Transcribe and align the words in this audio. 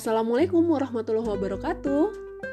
Assalamualaikum 0.00 0.64
warahmatullahi 0.64 1.28
wabarakatuh. 1.28 2.04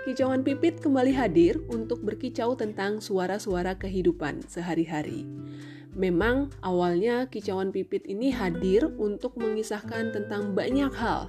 Kicauan 0.04 0.44
Pipit 0.44 0.84
kembali 0.84 1.15
hadir 1.15 1.63
untuk 1.71 2.04
berkicau 2.04 2.59
tentang 2.59 3.00
suara-suara 3.00 3.79
kehidupan 3.79 4.43
sehari-hari. 4.52 5.23
Memang 5.95 6.52
awalnya 6.59 7.31
kicauan 7.31 7.71
Pipit 7.71 8.04
ini 8.04 8.36
hadir 8.36 8.91
untuk 8.99 9.39
mengisahkan 9.39 10.12
tentang 10.12 10.59
banyak 10.59 10.91
hal, 10.91 11.23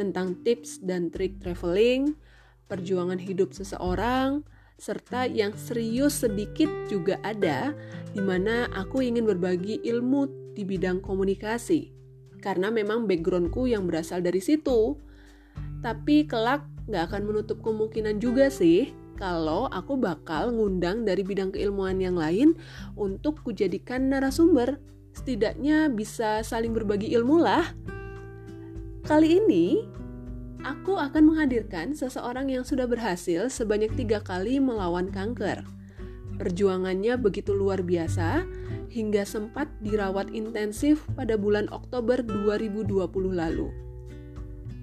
tentang 0.00 0.40
tips 0.40 0.80
dan 0.80 1.12
trik 1.12 1.36
traveling, 1.44 2.16
perjuangan 2.72 3.20
hidup 3.20 3.52
seseorang, 3.52 4.48
serta 4.80 5.28
yang 5.28 5.52
serius 5.52 6.24
sedikit 6.24 6.72
juga 6.88 7.20
ada, 7.20 7.76
di 8.16 8.24
mana 8.24 8.72
aku 8.72 9.04
ingin 9.04 9.28
berbagi 9.28 9.84
ilmu 9.84 10.56
di 10.56 10.64
bidang 10.64 11.04
komunikasi. 11.04 11.92
Karena 12.40 12.72
memang 12.72 13.04
backgroundku 13.04 13.68
yang 13.68 13.84
berasal 13.84 14.24
dari 14.24 14.40
situ. 14.40 15.11
Tapi 15.82 16.26
kelak 16.26 16.66
nggak 16.86 17.10
akan 17.10 17.22
menutup 17.26 17.58
kemungkinan 17.62 18.18
juga 18.18 18.50
sih 18.50 18.90
kalau 19.22 19.70
aku 19.70 19.94
bakal 19.94 20.50
ngundang 20.50 21.06
dari 21.06 21.22
bidang 21.22 21.54
keilmuan 21.54 22.02
yang 22.02 22.18
lain 22.18 22.58
untuk 22.98 23.38
kujadikan 23.46 24.10
narasumber. 24.10 24.82
Setidaknya 25.12 25.92
bisa 25.92 26.40
saling 26.42 26.72
berbagi 26.72 27.12
ilmu 27.14 27.38
lah. 27.38 27.68
Kali 29.04 29.38
ini, 29.38 29.84
aku 30.64 30.96
akan 30.96 31.34
menghadirkan 31.34 31.92
seseorang 31.92 32.48
yang 32.48 32.64
sudah 32.64 32.88
berhasil 32.88 33.52
sebanyak 33.52 33.92
tiga 33.94 34.24
kali 34.24 34.56
melawan 34.58 35.12
kanker. 35.12 35.62
Perjuangannya 36.40 37.20
begitu 37.20 37.52
luar 37.52 37.84
biasa 37.84 38.42
hingga 38.88 39.22
sempat 39.22 39.68
dirawat 39.84 40.32
intensif 40.32 41.04
pada 41.12 41.36
bulan 41.36 41.68
Oktober 41.70 42.24
2020 42.24 43.06
lalu. 43.30 43.81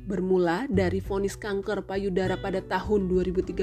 Bermula 0.09 0.65
dari 0.65 0.97
vonis 1.05 1.37
kanker 1.37 1.85
payudara 1.85 2.33
pada 2.41 2.65
tahun 2.65 3.05
2013, 3.13 3.53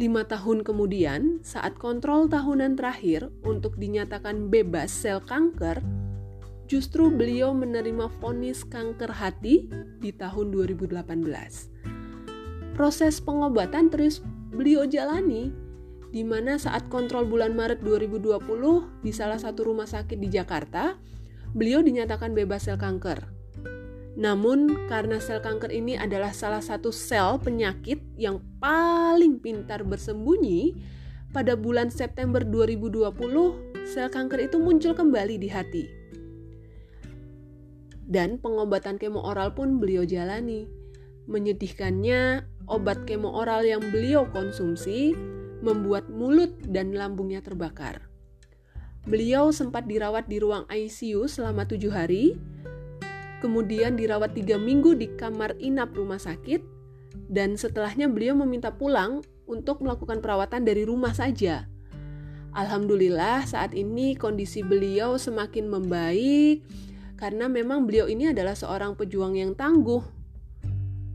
lima 0.00 0.24
tahun 0.24 0.64
kemudian 0.64 1.44
saat 1.44 1.76
kontrol 1.76 2.32
tahunan 2.32 2.80
terakhir 2.80 3.28
untuk 3.44 3.76
dinyatakan 3.76 4.48
bebas 4.48 4.88
sel 4.88 5.20
kanker, 5.20 5.84
justru 6.64 7.12
beliau 7.12 7.52
menerima 7.52 8.08
vonis 8.24 8.64
kanker 8.64 9.12
hati 9.12 9.68
di 10.00 10.16
tahun 10.16 10.48
2018. 10.48 10.96
Proses 12.72 13.20
pengobatan 13.20 13.92
terus 13.92 14.24
beliau 14.48 14.88
jalani 14.88 15.52
di 16.08 16.24
mana 16.24 16.56
saat 16.56 16.88
kontrol 16.88 17.28
bulan 17.28 17.52
Maret 17.52 17.84
2020 17.84 19.04
di 19.04 19.12
salah 19.12 19.36
satu 19.36 19.68
rumah 19.68 19.84
sakit 19.84 20.16
di 20.16 20.32
Jakarta, 20.32 20.96
beliau 21.52 21.84
dinyatakan 21.84 22.32
bebas 22.32 22.64
sel 22.64 22.80
kanker. 22.80 23.37
Namun, 24.18 24.90
karena 24.90 25.22
sel 25.22 25.38
kanker 25.38 25.70
ini 25.70 25.94
adalah 25.94 26.34
salah 26.34 26.58
satu 26.58 26.90
sel 26.90 27.38
penyakit 27.38 28.02
yang 28.18 28.42
paling 28.58 29.38
pintar 29.38 29.86
bersembunyi, 29.86 30.74
pada 31.30 31.54
bulan 31.54 31.86
September 31.86 32.42
2020, 32.42 33.14
sel 33.86 34.10
kanker 34.10 34.50
itu 34.50 34.58
muncul 34.58 34.90
kembali 34.90 35.38
di 35.38 35.46
hati. 35.46 35.84
Dan 38.08 38.42
pengobatan 38.42 38.98
kemo 38.98 39.22
oral 39.22 39.54
pun 39.54 39.78
beliau 39.78 40.02
jalani. 40.02 40.66
Menyedihkannya, 41.30 42.42
obat 42.66 43.06
kemo 43.06 43.30
oral 43.30 43.62
yang 43.62 43.84
beliau 43.94 44.26
konsumsi 44.34 45.14
membuat 45.62 46.10
mulut 46.10 46.58
dan 46.66 46.90
lambungnya 46.90 47.38
terbakar. 47.38 48.08
Beliau 49.06 49.54
sempat 49.54 49.86
dirawat 49.86 50.26
di 50.26 50.40
ruang 50.42 50.64
ICU 50.66 51.28
selama 51.28 51.68
tujuh 51.68 51.92
hari, 51.92 52.40
kemudian 53.38 53.94
dirawat 53.98 54.34
tiga 54.34 54.58
minggu 54.60 54.94
di 54.98 55.10
kamar 55.14 55.54
inap 55.58 55.94
rumah 55.94 56.18
sakit, 56.18 56.60
dan 57.28 57.54
setelahnya 57.58 58.08
beliau 58.08 58.36
meminta 58.38 58.72
pulang 58.74 59.24
untuk 59.48 59.80
melakukan 59.80 60.20
perawatan 60.20 60.64
dari 60.64 60.84
rumah 60.84 61.12
saja. 61.16 61.66
Alhamdulillah 62.52 63.44
saat 63.44 63.76
ini 63.76 64.16
kondisi 64.16 64.64
beliau 64.64 65.20
semakin 65.20 65.68
membaik 65.68 66.64
karena 67.20 67.46
memang 67.46 67.84
beliau 67.84 68.08
ini 68.08 68.32
adalah 68.32 68.56
seorang 68.56 68.96
pejuang 68.96 69.36
yang 69.36 69.52
tangguh 69.52 70.00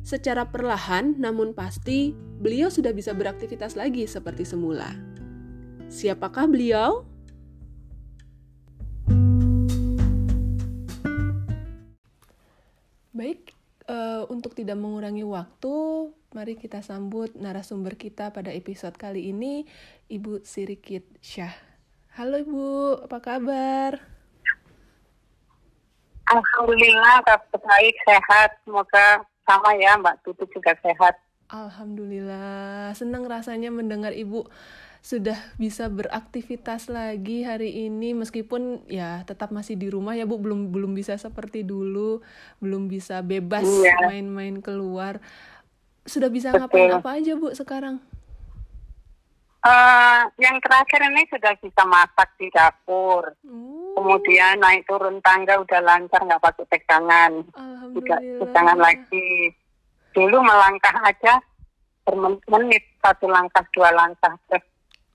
Secara 0.04 0.44
perlahan 0.52 1.16
namun 1.16 1.56
pasti, 1.56 2.12
beliau 2.12 2.68
sudah 2.68 2.92
bisa 2.92 3.16
beraktivitas 3.16 3.80
lagi 3.80 4.04
seperti 4.04 4.44
semula. 4.44 4.92
Siapakah 5.88 6.44
beliau? 6.52 7.08
Baik, 13.14 13.54
uh, 13.94 14.26
untuk 14.34 14.58
tidak 14.58 14.74
mengurangi 14.74 15.22
waktu, 15.22 16.10
mari 16.34 16.58
kita 16.58 16.82
sambut 16.82 17.30
narasumber 17.38 17.94
kita 17.94 18.34
pada 18.34 18.50
episode 18.50 18.98
kali 18.98 19.30
ini, 19.30 19.70
Ibu 20.10 20.42
Sirikit 20.42 21.06
Syah. 21.22 21.54
Halo 22.18 22.42
Ibu, 22.42 23.06
apa 23.06 23.22
kabar? 23.22 24.02
Alhamdulillah, 26.26 27.22
kabar 27.22 27.54
baik, 27.62 27.94
sehat. 28.02 28.58
Semoga 28.66 29.22
sama 29.46 29.78
ya 29.78 29.94
Mbak 29.94 30.26
Tutu 30.26 30.50
juga 30.50 30.74
sehat. 30.82 31.14
Alhamdulillah, 31.54 32.98
senang 32.98 33.30
rasanya 33.30 33.70
mendengar 33.70 34.10
Ibu 34.10 34.50
sudah 35.04 35.36
bisa 35.60 35.92
beraktivitas 35.92 36.88
lagi 36.88 37.44
hari 37.44 37.92
ini 37.92 38.16
meskipun 38.16 38.88
ya 38.88 39.28
tetap 39.28 39.52
masih 39.52 39.76
di 39.76 39.92
rumah 39.92 40.16
ya 40.16 40.24
Bu 40.24 40.40
belum 40.40 40.72
belum 40.72 40.96
bisa 40.96 41.20
seperti 41.20 41.68
dulu 41.68 42.24
belum 42.64 42.88
bisa 42.88 43.20
bebas 43.20 43.68
iya. 43.68 44.00
main-main 44.08 44.64
keluar 44.64 45.20
sudah 46.08 46.32
bisa 46.32 46.56
Betul. 46.56 46.60
ngapain 46.64 46.92
apa 46.96 47.10
aja 47.20 47.36
Bu 47.36 47.52
sekarang 47.52 48.00
Uh, 49.64 50.28
yang 50.44 50.60
terakhir 50.60 51.08
ini 51.08 51.24
sudah 51.32 51.56
bisa 51.56 51.88
masak 51.88 52.36
di 52.36 52.52
dapur. 52.52 53.32
Uh. 53.48 53.96
Kemudian 53.96 54.60
naik 54.60 54.84
turun 54.84 55.24
tangga 55.24 55.56
udah 55.56 55.80
lancar 55.80 56.20
nggak 56.20 56.44
pakai 56.44 56.68
pegangan. 56.68 57.48
Tidak 57.96 58.44
pegangan 58.44 58.76
lagi. 58.76 59.56
Dulu 60.12 60.44
melangkah 60.44 61.08
aja 61.08 61.40
bermenit 62.04 62.84
satu 63.00 63.32
langkah 63.32 63.64
dua 63.72 63.96
langkah 63.96 64.36
terus 64.52 64.73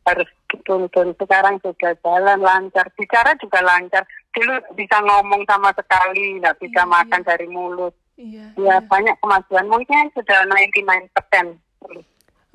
harus 0.08 0.28
dituntun. 0.48 1.12
Sekarang 1.20 1.60
sudah 1.60 1.92
jalan 2.00 2.40
lancar. 2.40 2.88
Bicara 2.96 3.36
juga 3.36 3.60
lancar. 3.60 4.02
Dulu 4.32 4.74
bisa 4.74 4.96
ngomong 5.04 5.44
sama 5.44 5.70
sekali, 5.76 6.40
nggak 6.40 6.56
bisa 6.60 6.82
iya, 6.84 6.92
makan 6.92 7.20
iya. 7.22 7.28
dari 7.28 7.46
mulut. 7.48 7.94
Iya, 8.18 8.46
ya 8.58 8.76
iya. 8.76 8.76
banyak 8.82 9.16
kemajuan. 9.22 9.66
Mungkin 9.70 10.10
sudah 10.16 10.48
99% 10.50 11.68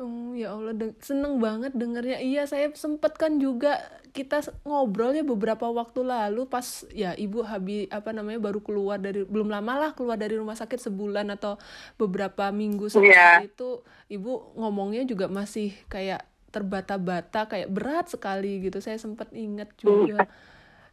Oh 0.02 0.34
ya 0.34 0.58
Allah, 0.58 0.74
seneng 1.06 1.38
banget 1.38 1.78
dengernya. 1.78 2.18
Iya, 2.18 2.50
saya 2.50 2.74
sempet 2.74 3.14
kan 3.14 3.38
juga 3.38 3.78
kita 4.10 4.42
ngobrol 4.66 5.14
ya 5.14 5.26
beberapa 5.26 5.70
waktu 5.70 6.06
lalu 6.06 6.46
pas 6.46 6.86
ya 6.94 7.18
ibu 7.18 7.42
habis 7.42 7.90
apa 7.90 8.14
namanya 8.14 8.38
baru 8.42 8.62
keluar 8.62 9.02
dari 9.02 9.26
belum 9.26 9.50
lama 9.50 9.74
lah 9.74 9.92
keluar 9.98 10.22
dari 10.22 10.38
rumah 10.38 10.54
sakit 10.54 10.78
sebulan 10.78 11.34
atau 11.34 11.58
beberapa 11.98 12.54
minggu 12.54 12.94
setelah 12.94 13.42
yeah. 13.42 13.50
itu 13.50 13.82
ibu 14.14 14.54
ngomongnya 14.54 15.02
juga 15.10 15.26
masih 15.26 15.74
kayak 15.90 16.30
terbata-bata 16.54 17.50
kayak 17.50 17.74
berat 17.74 18.06
sekali 18.14 18.62
gitu. 18.62 18.78
Saya 18.78 19.02
sempat 19.02 19.34
ingat 19.34 19.74
juga. 19.82 20.30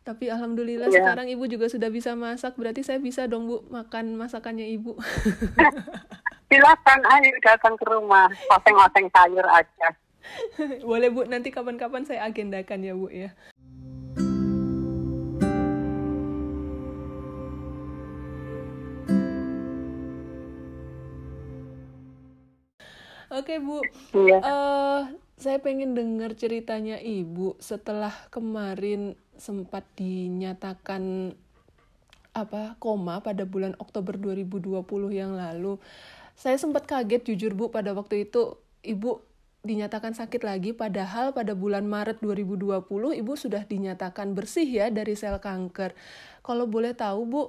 Tapi 0.01 0.33
alhamdulillah 0.33 0.89
yeah. 0.89 1.05
sekarang 1.05 1.29
ibu 1.29 1.45
juga 1.45 1.69
sudah 1.69 1.93
bisa 1.93 2.17
masak. 2.17 2.57
Berarti 2.57 2.81
saya 2.81 2.97
bisa 2.97 3.29
dong 3.29 3.47
bu 3.47 3.63
makan 3.69 4.17
masakannya 4.17 4.65
ibu. 4.73 4.97
silakan 6.51 7.01
ayo 7.07 7.31
datang 7.47 7.79
ke 7.79 7.87
rumah 7.87 8.27
oseng-oseng 8.51 9.07
sayur 9.15 9.47
aja 9.47 9.95
boleh 10.91 11.07
bu 11.07 11.23
nanti 11.31 11.55
kapan-kapan 11.55 12.03
saya 12.03 12.27
agendakan 12.27 12.83
ya 12.83 12.95
bu 12.99 13.07
ya 13.07 13.31
Oke 23.31 23.63
Bu, 23.63 23.79
iya. 24.27 24.43
uh, 24.43 25.07
saya 25.41 25.57
pengen 25.57 25.97
dengar 25.97 26.37
ceritanya 26.37 27.01
Ibu 27.01 27.57
setelah 27.65 28.13
kemarin 28.29 29.17
sempat 29.41 29.89
dinyatakan 29.97 31.33
apa 32.37 32.77
koma 32.77 33.25
pada 33.25 33.49
bulan 33.49 33.73
Oktober 33.81 34.21
2020 34.21 34.85
yang 35.11 35.35
lalu 35.35 35.81
saya 36.37 36.61
sempat 36.61 36.85
kaget 36.85 37.25
jujur 37.33 37.57
Bu 37.57 37.73
pada 37.73 37.97
waktu 37.97 38.29
itu 38.29 38.61
Ibu 38.85 39.25
dinyatakan 39.61 40.17
sakit 40.17 40.41
lagi 40.45 40.73
padahal 40.73 41.33
pada 41.37 41.53
bulan 41.53 41.85
Maret 41.85 42.21
2020 42.25 42.81
Ibu 43.21 43.33
sudah 43.37 43.65
dinyatakan 43.65 44.33
bersih 44.33 44.65
ya 44.65 44.89
dari 44.89 45.13
sel 45.17 45.37
kanker. 45.37 45.93
Kalau 46.41 46.65
boleh 46.65 46.97
tahu 46.97 47.21
Bu, 47.29 47.43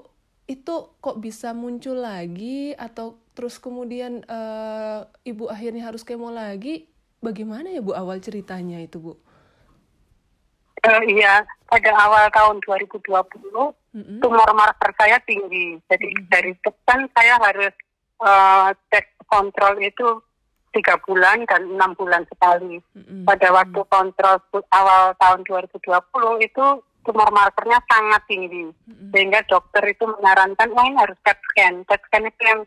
itu 0.44 0.92
kok 1.00 1.24
bisa 1.24 1.56
muncul 1.56 2.04
lagi 2.04 2.76
atau 2.76 3.16
terus 3.32 3.56
kemudian 3.64 4.28
uh, 4.28 5.08
Ibu 5.24 5.48
akhirnya 5.48 5.88
harus 5.88 6.04
kemo 6.04 6.28
lagi? 6.28 6.91
Bagaimana 7.22 7.70
ya 7.70 7.86
Bu 7.86 7.94
awal 7.94 8.18
ceritanya 8.20 8.82
itu 8.82 8.98
Bu? 8.98 9.14
Uh, 10.82 11.04
iya, 11.06 11.46
pada 11.70 11.94
awal 11.94 12.26
tahun 12.34 12.58
2020 12.66 13.06
mm 13.06 13.70
-hmm. 13.94 14.18
tumor 14.26 14.50
marker 14.58 14.90
saya 14.98 15.22
tinggi. 15.30 15.78
Jadi 15.86 16.08
mm 16.10 16.18
-hmm. 16.18 16.30
dari 16.34 16.52
depan 16.66 17.00
saya 17.14 17.38
harus 17.38 17.74
uh, 18.26 18.74
cek 18.90 19.22
kontrol 19.30 19.78
itu 19.78 20.22
tiga 20.72 20.96
bulan 21.04 21.44
dan 21.48 21.68
enam 21.68 21.92
bulan 21.96 22.24
sekali. 22.32 22.80
Mm-hmm. 22.96 23.28
Pada 23.28 23.48
waktu 23.52 23.82
kontrol 23.92 24.38
awal 24.72 25.14
tahun 25.20 25.44
2020 25.44 26.48
itu 26.48 26.66
tumor 27.02 27.30
markernya 27.34 27.80
sangat 27.92 28.22
tinggi, 28.30 28.72
mm-hmm. 28.72 29.10
sehingga 29.12 29.40
dokter 29.50 29.84
itu 29.90 30.08
menyarankan, 30.08 30.70
oh 30.72 30.86
ini 30.88 30.98
harus 30.98 31.18
CAT 31.28 31.40
scan. 31.52 31.84
CAT 31.86 32.02
scan 32.08 32.30
itu 32.30 32.42
yang 32.46 32.62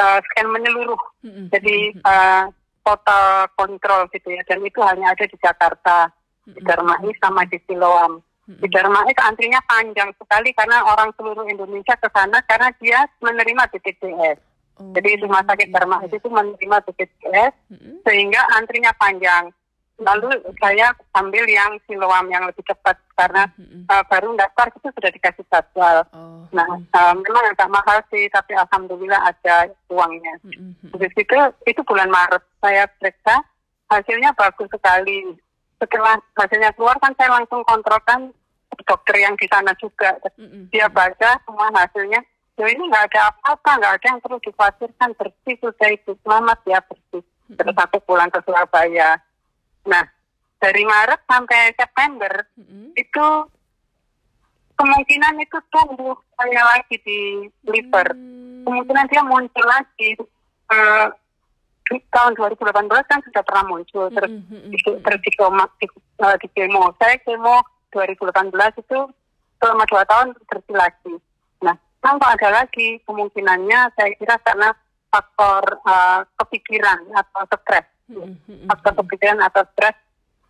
uh, 0.00 0.18
scan 0.32 0.48
menyeluruh, 0.50 1.02
mm-hmm. 1.22 1.46
jadi 1.54 1.76
uh, 2.02 2.44
total 2.86 3.50
kontrol 3.58 4.06
gitu 4.14 4.30
ya. 4.30 4.46
Dan 4.46 4.62
itu 4.62 4.78
hanya 4.86 5.10
ada 5.10 5.26
di 5.26 5.36
Jakarta, 5.42 6.06
di 6.46 6.62
Darmais 6.62 7.18
sama 7.18 7.42
di 7.50 7.58
Siloam. 7.66 8.22
Di 8.46 8.70
Darmais 8.70 9.18
antrinya 9.18 9.58
panjang 9.66 10.14
sekali 10.14 10.54
karena 10.54 10.86
orang 10.86 11.10
seluruh 11.18 11.50
Indonesia 11.50 11.98
ke 11.98 12.06
sana 12.14 12.38
karena 12.46 12.70
dia 12.78 13.02
menerima 13.18 13.66
BPJS. 13.74 14.38
Oh, 14.76 14.92
Jadi 14.94 15.24
rumah 15.24 15.42
sakit 15.42 15.72
Dharma 15.74 16.04
itu 16.06 16.28
menerima 16.30 16.78
BPJS 16.86 17.52
sehingga 18.06 18.40
antrinya 18.54 18.94
panjang. 18.94 19.50
Lalu 19.96 20.28
saya 20.60 20.92
ambil 21.16 21.48
yang 21.48 21.80
siloam 21.88 22.28
yang 22.28 22.44
lebih 22.44 22.60
cepat 22.68 23.00
karena 23.16 23.48
hmm. 23.56 23.88
uh, 23.88 24.04
baru 24.12 24.36
daftar 24.36 24.68
itu 24.76 24.92
sudah 24.92 25.10
dikasih 25.10 25.44
jadwal. 25.48 26.04
Oh. 26.12 26.44
Nah, 26.52 26.68
uh, 26.68 27.14
memang 27.16 27.44
agak 27.48 27.72
mahal 27.72 27.98
sih, 28.12 28.28
tapi 28.28 28.52
alhamdulillah 28.52 29.16
ada 29.32 29.72
uangnya. 29.88 30.36
Hmm. 30.44 30.76
Habis 30.92 31.16
itu 31.16 31.36
itu 31.64 31.80
bulan 31.88 32.12
Maret 32.12 32.44
saya 32.60 32.84
periksa 33.00 33.40
hasilnya 33.88 34.36
bagus 34.36 34.68
sekali. 34.68 35.32
Setelah 35.80 36.20
hasilnya 36.36 36.76
keluar 36.76 37.00
kan 37.00 37.16
saya 37.16 37.32
langsung 37.32 37.64
kontrolkan 37.64 38.36
dokter 38.84 39.16
yang 39.16 39.32
di 39.40 39.48
sana 39.48 39.72
juga. 39.80 40.12
Hmm. 40.36 40.68
Dia 40.68 40.92
baca 40.92 41.40
semua 41.48 41.72
hasilnya 41.72 42.20
ya 42.56 42.66
ini 42.72 42.88
nggak 42.88 43.12
ada 43.12 43.20
apa-apa, 43.32 43.70
nggak 43.80 43.94
ada 44.00 44.06
yang 44.08 44.20
perlu 44.24 44.38
dikhawatirkan, 44.40 45.10
bersih 45.20 45.54
sudah 45.60 45.88
itu, 45.92 46.12
selamat 46.24 46.58
ya 46.64 46.80
bersih. 46.88 47.22
Terus 47.52 47.76
aku 47.76 48.00
pulang 48.02 48.32
ke 48.32 48.40
Surabaya. 48.42 49.20
Nah, 49.86 50.04
dari 50.58 50.82
Maret 50.82 51.20
sampai 51.26 51.72
September 51.74 52.32
mm-hmm. 52.58 52.86
itu 52.98 53.26
kemungkinan 54.76 55.34
itu 55.40 55.58
tumbuh 55.72 56.16
saya 56.36 56.62
lagi 56.76 56.96
di 57.00 57.48
liver. 57.64 58.12
Mm-hmm. 58.12 58.64
Kemungkinan 58.66 59.06
dia 59.08 59.22
muncul 59.22 59.66
lagi. 59.66 60.10
Uh, 60.66 61.08
di 61.86 62.02
tahun 62.10 62.34
2018 62.34 62.66
kan 63.06 63.22
sudah 63.22 63.42
pernah 63.46 63.64
muncul 63.70 64.10
terus 64.10 64.26
mm-hmm. 64.26 64.74
di, 64.74 64.78
terus 64.82 65.20
di, 65.22 65.30
di, 65.30 65.86
uh, 66.18 66.34
di 66.34 66.48
kemo 66.50 66.90
saya 66.98 67.14
kemo 67.22 67.62
2018 67.94 68.50
itu 68.82 68.98
selama 69.62 69.86
dua 69.86 70.02
tahun 70.10 70.34
terus 70.50 70.66
lagi 70.74 71.14
nah 71.62 71.78
tanpa 72.02 72.34
ada 72.34 72.50
lagi 72.50 72.98
kemungkinannya 73.06 73.94
saya 73.94 74.10
kira 74.18 74.34
karena 74.42 74.74
faktor 75.16 75.62
uh, 75.86 76.20
kepikiran 76.42 77.08
atau 77.16 77.56
stres. 77.62 77.86
Faktor 78.70 78.92
kepikiran 79.02 79.42
atau 79.42 79.66
stres 79.74 79.98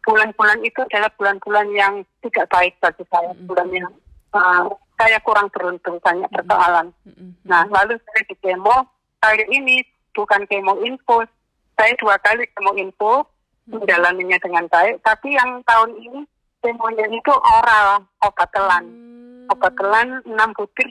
bulan-bulan 0.04 0.60
itu 0.62 0.78
adalah 0.86 1.10
bulan-bulan 1.18 1.66
yang 1.74 1.94
tidak 2.22 2.46
baik 2.52 2.74
bagi 2.78 3.04
saya, 3.10 3.32
bulan 3.48 3.68
yang 3.74 3.88
uh, 4.36 4.70
saya 4.94 5.18
kurang 5.24 5.50
beruntung 5.50 5.98
banyak 5.98 6.30
persoalan. 6.30 6.94
Nah, 7.42 7.66
lalu 7.66 7.98
saya 7.98 8.22
di 8.28 8.36
kemo 8.38 8.86
kali 9.18 9.44
ini 9.50 9.82
bukan 10.14 10.46
kemo 10.46 10.78
info, 10.86 11.26
saya 11.74 11.92
dua 11.98 12.16
kali 12.22 12.46
kemo 12.54 12.76
info 12.78 13.26
menjalaninya 13.66 14.38
dengan 14.38 14.70
baik, 14.70 15.02
tapi 15.02 15.34
yang 15.34 15.58
tahun 15.66 15.98
ini 15.98 16.22
kemonya 16.62 17.06
itu 17.10 17.32
oral 17.34 18.06
obat 18.22 18.48
telan. 18.54 18.84
Obat 19.46 19.74
telan 19.78 20.22
6 20.26 20.58
butir 20.58 20.86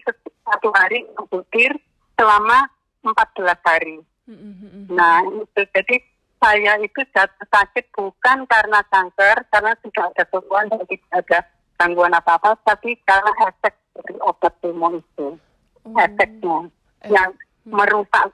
satu 0.47 0.71
hari 0.71 1.03
butir 1.27 1.71
selama 2.15 2.71
14 3.03 3.51
hari. 3.67 3.99
Nah, 4.87 5.19
itu 5.27 5.61
jadi 5.75 5.95
saya 6.39 6.77
itu 6.83 7.01
jatuh 7.11 7.47
sakit 7.49 7.85
bukan 7.95 8.45
karena 8.45 8.79
kanker, 8.91 9.37
karena 9.49 9.71
tidak 9.81 10.05
ada 10.13 10.23
keluhan 10.29 10.65
dan 10.69 10.81
tidak 10.85 11.11
ada 11.25 11.39
gangguan 11.79 12.13
apa-apa, 12.15 12.55
tapi 12.63 12.95
karena 13.03 13.31
efek 13.49 13.73
dari 13.95 14.15
obat 14.21 14.53
kemo 14.59 14.87
itu. 14.99 15.27
Oh. 15.85 15.97
Efeknya 16.01 16.57
eh. 17.05 17.11
yang 17.13 17.29
hmm. 17.33 17.73
merusak 17.73 18.31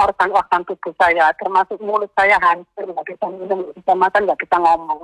organ-organ 0.00 0.62
tubuh 0.64 0.94
saya, 0.96 1.32
termasuk 1.36 1.78
mulut 1.82 2.10
saya 2.14 2.38
hancur, 2.40 2.86
nggak 2.88 3.06
bisa 3.06 3.24
minum, 3.30 3.58
nggak 3.66 3.76
bisa 3.80 3.92
makan, 3.94 4.20
nggak 4.26 4.40
bisa 4.42 4.56
ngomong. 4.60 5.00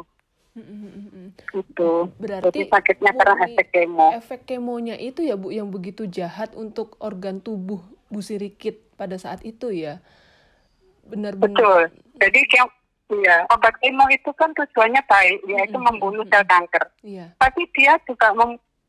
Itu. 1.56 2.12
Berarti 2.20 2.44
Jadi 2.52 2.60
sakitnya 2.68 3.12
karena 3.16 3.36
efek 3.48 3.66
kemo. 3.72 4.08
Efek 4.12 4.40
kemonya 4.44 5.00
itu 5.00 5.24
ya 5.24 5.40
Bu 5.40 5.48
yang 5.48 5.72
begitu 5.72 6.04
jahat 6.04 6.52
untuk 6.52 7.00
organ 7.00 7.40
tubuh 7.40 7.80
Bu 8.12 8.20
Sirikit 8.20 8.76
pada 9.00 9.16
saat 9.16 9.40
itu 9.48 9.72
ya. 9.72 10.04
Benar-benar. 11.12 11.44
Betul. 11.44 11.80
Jadi 12.18 12.40
yang 12.56 12.68
ya 13.12 13.36
obat 13.52 13.76
kemo 13.84 14.08
itu 14.08 14.30
kan 14.32 14.50
tujuannya 14.56 15.02
baik, 15.04 15.38
yaitu 15.44 15.76
mm-hmm. 15.76 15.84
membunuh 15.84 16.24
sel 16.32 16.44
kanker. 16.48 16.84
Yeah. 17.04 17.28
Tapi 17.36 17.68
dia 17.76 18.00
juga 18.08 18.32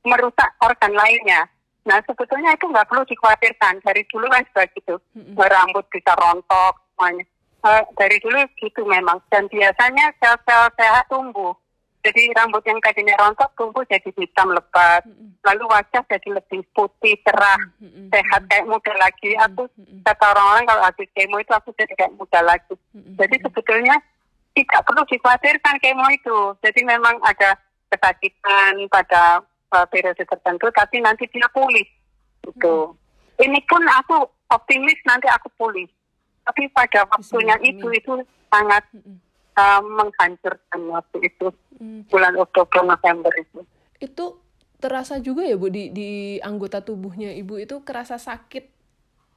merusak 0.08 0.50
organ 0.64 0.96
lainnya. 0.96 1.46
Nah 1.84 2.00
sebetulnya 2.08 2.56
itu 2.56 2.66
nggak 2.72 2.88
perlu 2.88 3.04
dikhawatirkan. 3.04 3.84
Dari 3.84 4.02
dulu 4.08 4.26
kan 4.32 4.44
sudah 4.50 4.68
gitu. 4.72 4.96
Mm-hmm. 5.20 5.36
Rambut 5.36 5.86
bisa 5.92 6.12
rontok 6.16 6.80
semuanya 6.96 7.28
uh, 7.64 7.84
dari 7.98 8.20
dulu 8.20 8.40
gitu 8.60 8.84
memang 8.84 9.18
dan 9.32 9.48
biasanya 9.48 10.12
sel-sel 10.20 10.64
sehat 10.76 11.08
tumbuh 11.08 11.56
jadi 12.04 12.36
rambut 12.36 12.60
yang 12.68 12.84
tadinya 12.84 13.16
rontok 13.16 13.56
tumbuh 13.56 13.80
jadi 13.88 14.12
hitam 14.20 14.52
lebat. 14.52 15.08
Lalu 15.48 15.64
wajah 15.72 16.04
jadi 16.04 16.36
lebih 16.36 16.60
putih 16.76 17.16
cerah 17.24 17.56
sehat 18.12 18.44
kayak 18.52 18.68
muda 18.68 18.92
lagi. 19.00 19.32
Aku 19.48 19.72
kata 20.04 20.26
orang-orang 20.36 20.68
kalau 20.68 20.84
habis 20.84 21.08
kemo 21.16 21.40
itu 21.40 21.56
aku 21.56 21.72
jadi 21.80 21.96
kayak 21.96 22.16
muda 22.20 22.44
lagi. 22.44 22.76
Jadi 22.92 23.36
sebetulnya 23.40 23.96
tidak 24.52 24.84
perlu 24.84 25.02
dikhawatirkan 25.08 25.76
kemo 25.80 26.06
itu. 26.12 26.38
Jadi 26.60 26.82
memang 26.84 27.16
ada 27.24 27.56
kesakitan 27.88 28.84
pada 28.92 29.40
uh, 29.72 29.86
periode 29.88 30.28
tertentu 30.28 30.68
tapi 30.76 31.00
nanti 31.00 31.24
dia 31.32 31.48
pulih 31.56 31.88
gitu. 32.44 33.00
Ini 33.40 33.64
pun 33.64 33.80
aku 34.04 34.28
optimis 34.52 35.00
nanti 35.08 35.32
aku 35.32 35.48
pulih. 35.56 35.88
Tapi 36.44 36.68
pada 36.76 37.08
waktunya 37.08 37.56
itu 37.64 37.88
itu 37.96 38.20
sangat 38.52 38.84
uh, 39.58 39.82
menghancurkan 39.82 40.82
waktu 40.90 41.18
itu 41.30 41.48
mm. 41.80 42.10
bulan 42.10 42.34
Oktober 42.38 42.82
November 42.86 43.32
itu. 43.38 43.60
Itu 44.02 44.26
terasa 44.84 45.18
juga 45.24 45.48
ya 45.48 45.56
bu 45.56 45.72
di 45.72 45.90
di 45.96 46.10
anggota 46.44 46.84
tubuhnya 46.84 47.32
ibu 47.34 47.56
itu 47.62 47.82
kerasa 47.82 48.20
sakit. 48.20 48.68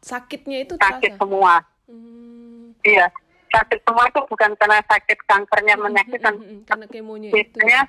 Sakitnya 0.03 0.63
itu 0.63 0.75
terasa? 0.77 0.99
sakit 0.99 1.13
semua. 1.19 1.63
Hmm. 1.87 2.75
iya 2.83 3.07
sakit 3.55 3.79
semua 3.87 4.11
itu 4.11 4.21
bukan 4.27 4.51
karena 4.59 4.83
sakit 4.91 5.19
kankernya 5.25 5.75
menyakitkan 5.79 6.35
karena 6.67 6.87
kemonya 6.91 7.31
itu. 7.31 7.59
ya. 7.63 7.87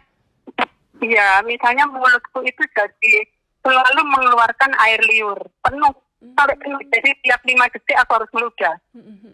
iya 1.02 1.42
misalnya 1.42 1.90
mulutku 1.90 2.46
itu 2.46 2.62
jadi 2.72 3.14
selalu 3.66 4.02
mengeluarkan 4.06 4.72
air 4.86 5.02
liur 5.02 5.40
penuh 5.66 5.94
kalau 6.18 6.54
jadi 6.90 7.12
tiap 7.22 7.42
lima 7.46 7.70
detik 7.70 7.98
aku 7.98 8.12
harus 8.18 8.32
meludah. 8.34 8.74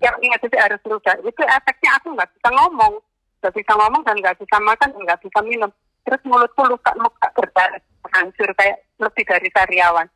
Tiap 0.04 0.16
lima 0.20 0.36
detik 0.40 0.60
harus 0.60 0.82
meludah. 0.84 1.16
Itu 1.24 1.42
efeknya 1.48 1.92
aku 1.96 2.08
nggak 2.12 2.32
bisa 2.36 2.50
ngomong. 2.52 2.94
Nggak 3.40 3.56
bisa 3.56 3.72
ngomong 3.80 4.02
dan 4.04 4.16
nggak 4.20 4.38
bisa 4.40 4.58
makan 4.60 4.90
dan 4.92 5.02
nggak 5.08 5.22
bisa 5.24 5.40
minum. 5.48 5.72
Terus 6.04 6.22
mulutku 6.28 6.62
luka-luka 6.68 7.28
berdarah 7.32 7.80
hancur 8.12 8.50
kayak 8.60 8.84
lebih 9.00 9.24
dari 9.24 9.48
sariawan. 9.56 10.08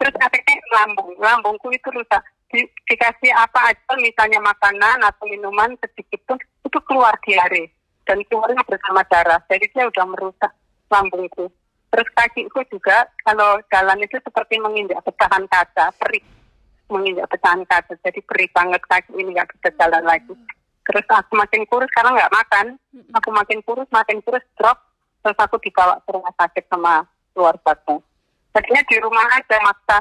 Terus 0.00 0.14
efeknya 0.16 0.56
lambung. 0.72 1.12
Lambungku 1.20 1.68
itu 1.72 1.88
rusak. 1.92 2.24
Di, 2.48 2.64
dikasih 2.86 3.34
apa 3.34 3.74
aja 3.74 3.92
misalnya 3.98 4.38
makanan 4.38 5.02
atau 5.02 5.26
minuman 5.26 5.74
sedikit 5.82 6.22
pun 6.24 6.38
itu 6.64 6.78
keluar 6.88 7.12
diare. 7.20 7.68
Dan 8.08 8.24
keluarnya 8.28 8.64
bersama 8.64 9.04
darah. 9.12 9.40
Jadi 9.48 9.68
dia 9.76 9.84
udah 9.88 10.04
merusak 10.08 10.52
lambungku. 10.88 11.52
Terus 11.94 12.10
kakiku 12.10 12.66
juga 12.74 13.06
kalau 13.22 13.62
jalan 13.70 14.02
itu 14.02 14.18
seperti 14.18 14.58
menginjak 14.58 14.98
pecahan 15.06 15.46
kaca, 15.46 15.94
perih 15.94 16.26
menginjak 16.90 17.30
pecahan 17.30 17.62
kaca. 17.62 17.94
Jadi 18.02 18.18
perih 18.26 18.50
banget 18.50 18.82
kaki 18.82 19.14
ini 19.14 19.30
nggak 19.30 19.54
bisa 19.54 19.70
jalan 19.78 20.02
lagi. 20.02 20.34
Terus 20.82 21.06
aku 21.06 21.38
makin 21.38 21.62
kurus 21.70 21.86
karena 21.94 22.18
nggak 22.18 22.34
makan. 22.34 22.66
Aku 23.14 23.30
makin 23.30 23.62
kurus, 23.62 23.86
makin 23.94 24.18
kurus 24.26 24.42
drop. 24.58 24.82
Terus 25.22 25.38
aku 25.38 25.62
dibawa 25.62 26.02
ke 26.02 26.10
rumah 26.10 26.34
sakit 26.34 26.66
sama 26.66 27.06
keluargaku. 27.30 28.02
Tadinya 28.50 28.82
di 28.90 28.96
rumah 28.98 29.26
aja 29.30 29.56
maksa 29.62 29.98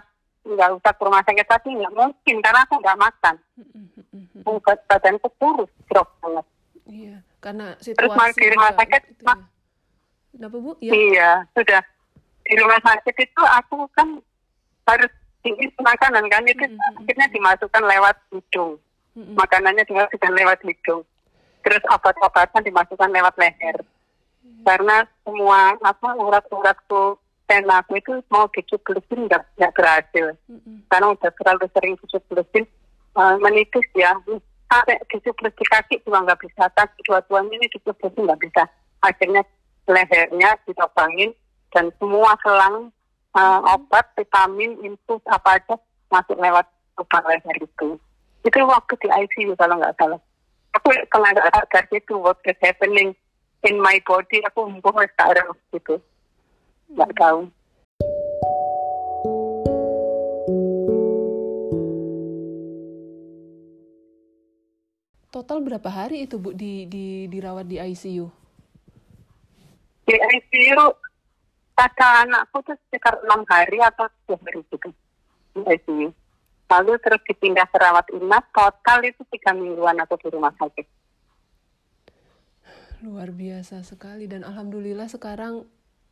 nggak 0.50 0.70
usah 0.82 0.94
ke 0.98 1.02
rumah 1.06 1.22
sakit 1.22 1.46
tapi 1.46 1.78
nggak 1.78 1.94
mungkin 1.94 2.36
karena 2.42 2.66
aku 2.66 2.82
nggak 2.82 3.00
makan. 3.06 3.36
Badanku 4.90 5.30
kurus 5.38 5.70
drop 5.86 6.10
banget. 6.26 6.46
Iya, 6.90 7.22
karena 7.38 7.78
situasi 7.78 8.18
Terus 8.18 8.42
di 8.42 8.48
rumah 8.50 8.72
sakit, 8.74 9.02
gitu 9.14 9.24
ya. 9.30 9.38
Kenapa 10.34 10.58
Bu? 10.58 10.72
Ya. 10.82 10.92
Iya, 10.94 11.30
sudah. 11.54 11.82
Di 12.44 12.54
rumah 12.60 12.82
sakit 12.84 13.16
itu 13.16 13.42
aku 13.62 13.88
kan 13.96 14.20
harus 14.90 15.12
tinggi 15.46 15.72
makanan 15.80 16.28
kan 16.28 16.44
itu 16.44 16.66
mm 16.66 16.76
-hmm. 16.76 17.00
akhirnya 17.00 17.28
dimasukkan 17.32 17.84
lewat 17.86 18.18
hidung. 18.34 18.82
Mm 19.16 19.22
-hmm. 19.24 19.36
Makanannya 19.38 19.84
dimasukkan 19.88 20.34
lewat 20.34 20.60
hidung. 20.66 21.02
Terus 21.64 21.84
obat-obatan 21.88 22.68
dimasukkan 22.68 23.12
lewat 23.14 23.36
leher. 23.40 23.78
Mm 23.80 23.88
-hmm. 24.44 24.64
Karena 24.68 24.98
semua 25.24 25.78
apa 25.80 26.10
urat-uratku 26.18 27.22
aku 27.54 28.02
itu 28.02 28.18
mau 28.34 28.50
dicublusin 28.50 29.30
nggak 29.30 29.46
nggak 29.62 29.74
berhasil. 29.78 30.34
Mm 30.50 30.58
-hmm. 30.58 30.78
Karena 30.90 31.08
udah 31.14 31.32
terlalu 31.38 31.66
sering 31.70 31.94
dicublusin 32.02 32.66
uh, 33.14 33.38
menipis 33.38 33.86
ya 33.94 34.18
sampai 34.74 34.98
dicuplus 35.14 35.54
di 35.54 35.66
kaki 35.70 35.96
juga 36.02 36.26
nggak 36.26 36.42
bisa 36.42 36.64
kaki 36.74 37.00
dua-duanya 37.06 37.54
ini 37.62 37.68
dicuplus 37.70 38.14
nggak 38.18 38.42
bisa 38.42 38.64
akhirnya 39.06 39.46
lehernya 39.88 40.56
ditopangin 40.64 41.36
dan 41.74 41.90
semua 42.00 42.38
selang 42.46 42.94
uh, 43.36 43.60
obat 43.76 44.06
vitamin 44.16 44.78
infus 44.86 45.20
apa 45.28 45.60
aja 45.60 45.76
masuk 46.14 46.38
lewat 46.38 46.66
lubang 46.98 47.26
leher 47.26 47.58
itu. 47.58 47.98
Itu 48.44 48.58
waktu 48.68 48.94
di 49.02 49.08
ICU 49.10 49.54
kalau 49.58 49.80
nggak 49.80 49.96
salah. 49.98 50.22
Aku 50.78 50.90
kalau 51.10 51.28
nggak 51.32 51.50
sadar 51.54 51.86
itu 51.90 52.14
what 52.18 52.38
is 52.46 52.58
happening 52.62 53.16
in 53.66 53.76
my 53.80 53.98
body 54.06 54.44
aku 54.46 54.70
mungkin 54.70 55.08
sekarang 55.16 55.50
gitu. 55.74 55.96
Nggak 56.94 57.12
tahu. 57.18 57.50
Total 65.34 65.58
berapa 65.66 65.90
hari 65.90 66.30
itu 66.30 66.38
Bu 66.38 66.54
di, 66.54 66.86
di 66.86 67.26
dirawat 67.26 67.66
di 67.66 67.82
ICU? 67.82 68.43
ICU 70.12 70.84
kata 71.74 72.28
anakku 72.28 72.60
tuh 72.68 72.76
sekitar 72.88 73.24
enam 73.24 73.48
hari 73.48 73.80
atau 73.80 74.12
tujuh 74.28 74.38
hari 74.44 74.62
di 74.68 74.90
ICU. 75.64 76.08
Lalu 76.74 76.92
terus 77.06 77.22
dipindah 77.30 77.70
ke 77.70 77.78
rawat 77.78 78.08
inap, 78.18 78.50
total 78.50 79.06
itu 79.06 79.22
tiga 79.30 79.54
mingguan 79.54 80.00
aku 80.02 80.18
di 80.18 80.28
rumah 80.34 80.52
sakit. 80.58 80.86
Luar 83.06 83.30
biasa 83.30 83.84
sekali 83.86 84.26
dan 84.26 84.42
alhamdulillah 84.48 85.12
sekarang 85.12 85.68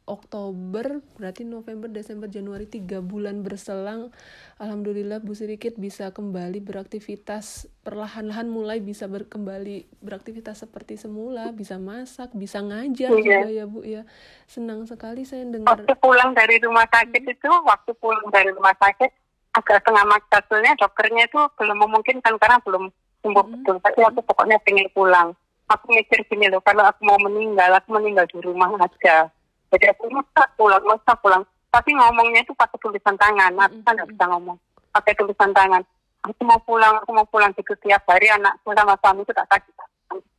Oktober 0.10 0.98
berarti 1.14 1.46
November 1.46 1.86
Desember 1.86 2.26
Januari 2.26 2.66
tiga 2.66 3.06
bulan 3.06 3.46
berselang. 3.46 4.10
Alhamdulillah 4.58 5.22
Bu 5.22 5.38
Sirikit 5.38 5.78
bisa 5.78 6.10
kembali 6.10 6.58
beraktivitas 6.58 7.70
perlahan-lahan 7.86 8.50
mulai 8.50 8.82
bisa 8.82 9.06
berkembali 9.06 10.02
beraktivitas 10.02 10.66
seperti 10.66 10.98
semula. 10.98 11.54
Bisa 11.54 11.78
masak 11.78 12.34
bisa 12.34 12.66
ngajar 12.66 13.14
iya. 13.14 13.46
juga 13.46 13.50
ya 13.54 13.66
Bu 13.70 13.80
ya. 13.86 14.02
Senang 14.50 14.90
sekali 14.90 15.22
saya 15.22 15.46
dengar. 15.46 15.78
Waktu 15.78 15.94
pulang 16.02 16.34
dari 16.34 16.58
rumah 16.58 16.90
sakit 16.90 17.22
itu 17.22 17.52
waktu 17.62 17.92
pulang 18.02 18.26
dari 18.34 18.50
rumah 18.50 18.74
sakit 18.74 19.12
agak 19.54 19.84
setengah 19.86 20.06
maksasulnya 20.08 20.72
dokternya 20.82 21.30
itu 21.30 21.40
belum 21.62 21.78
memungkinkan 21.78 22.34
karena 22.42 22.58
belum 22.66 22.90
sembuh 23.22 23.46
hmm. 23.46 23.54
betul. 23.54 23.76
Tapi 23.86 24.00
aku 24.02 24.20
pokoknya 24.26 24.58
pengen 24.66 24.90
pulang. 24.98 25.38
Aku 25.70 25.94
mikir 25.94 26.26
gini 26.28 26.52
loh 26.52 26.60
kalau 26.66 26.84
aku 26.84 27.06
mau 27.06 27.16
meninggal 27.22 27.72
aku 27.78 27.96
meninggal 27.96 28.28
di 28.28 28.44
rumah 28.44 28.76
aja 28.76 29.32
jadi 29.72 29.96
aku 29.96 30.12
masa 30.12 30.44
pulang 30.60 30.84
masa 30.84 31.16
pulang. 31.24 31.44
Tapi 31.72 31.96
ngomongnya 31.96 32.44
itu 32.44 32.52
pakai 32.52 32.76
tulisan 32.84 33.16
tangan. 33.16 33.56
Aku 33.56 33.80
kan 33.88 33.96
nggak 33.96 34.12
bisa 34.12 34.26
ngomong. 34.28 34.58
Pakai 34.92 35.16
tulisan 35.16 35.56
tangan. 35.56 35.80
Aku 36.28 36.44
mau 36.44 36.60
pulang 36.68 37.00
aku 37.00 37.16
mau 37.16 37.24
pulang 37.32 37.56
gitu 37.56 37.72
tiap 37.80 38.04
hari. 38.12 38.28
Anakku 38.28 38.76
sama 38.76 39.00
suami 39.00 39.24
itu 39.24 39.32
tak 39.32 39.48
kasih. 39.48 39.74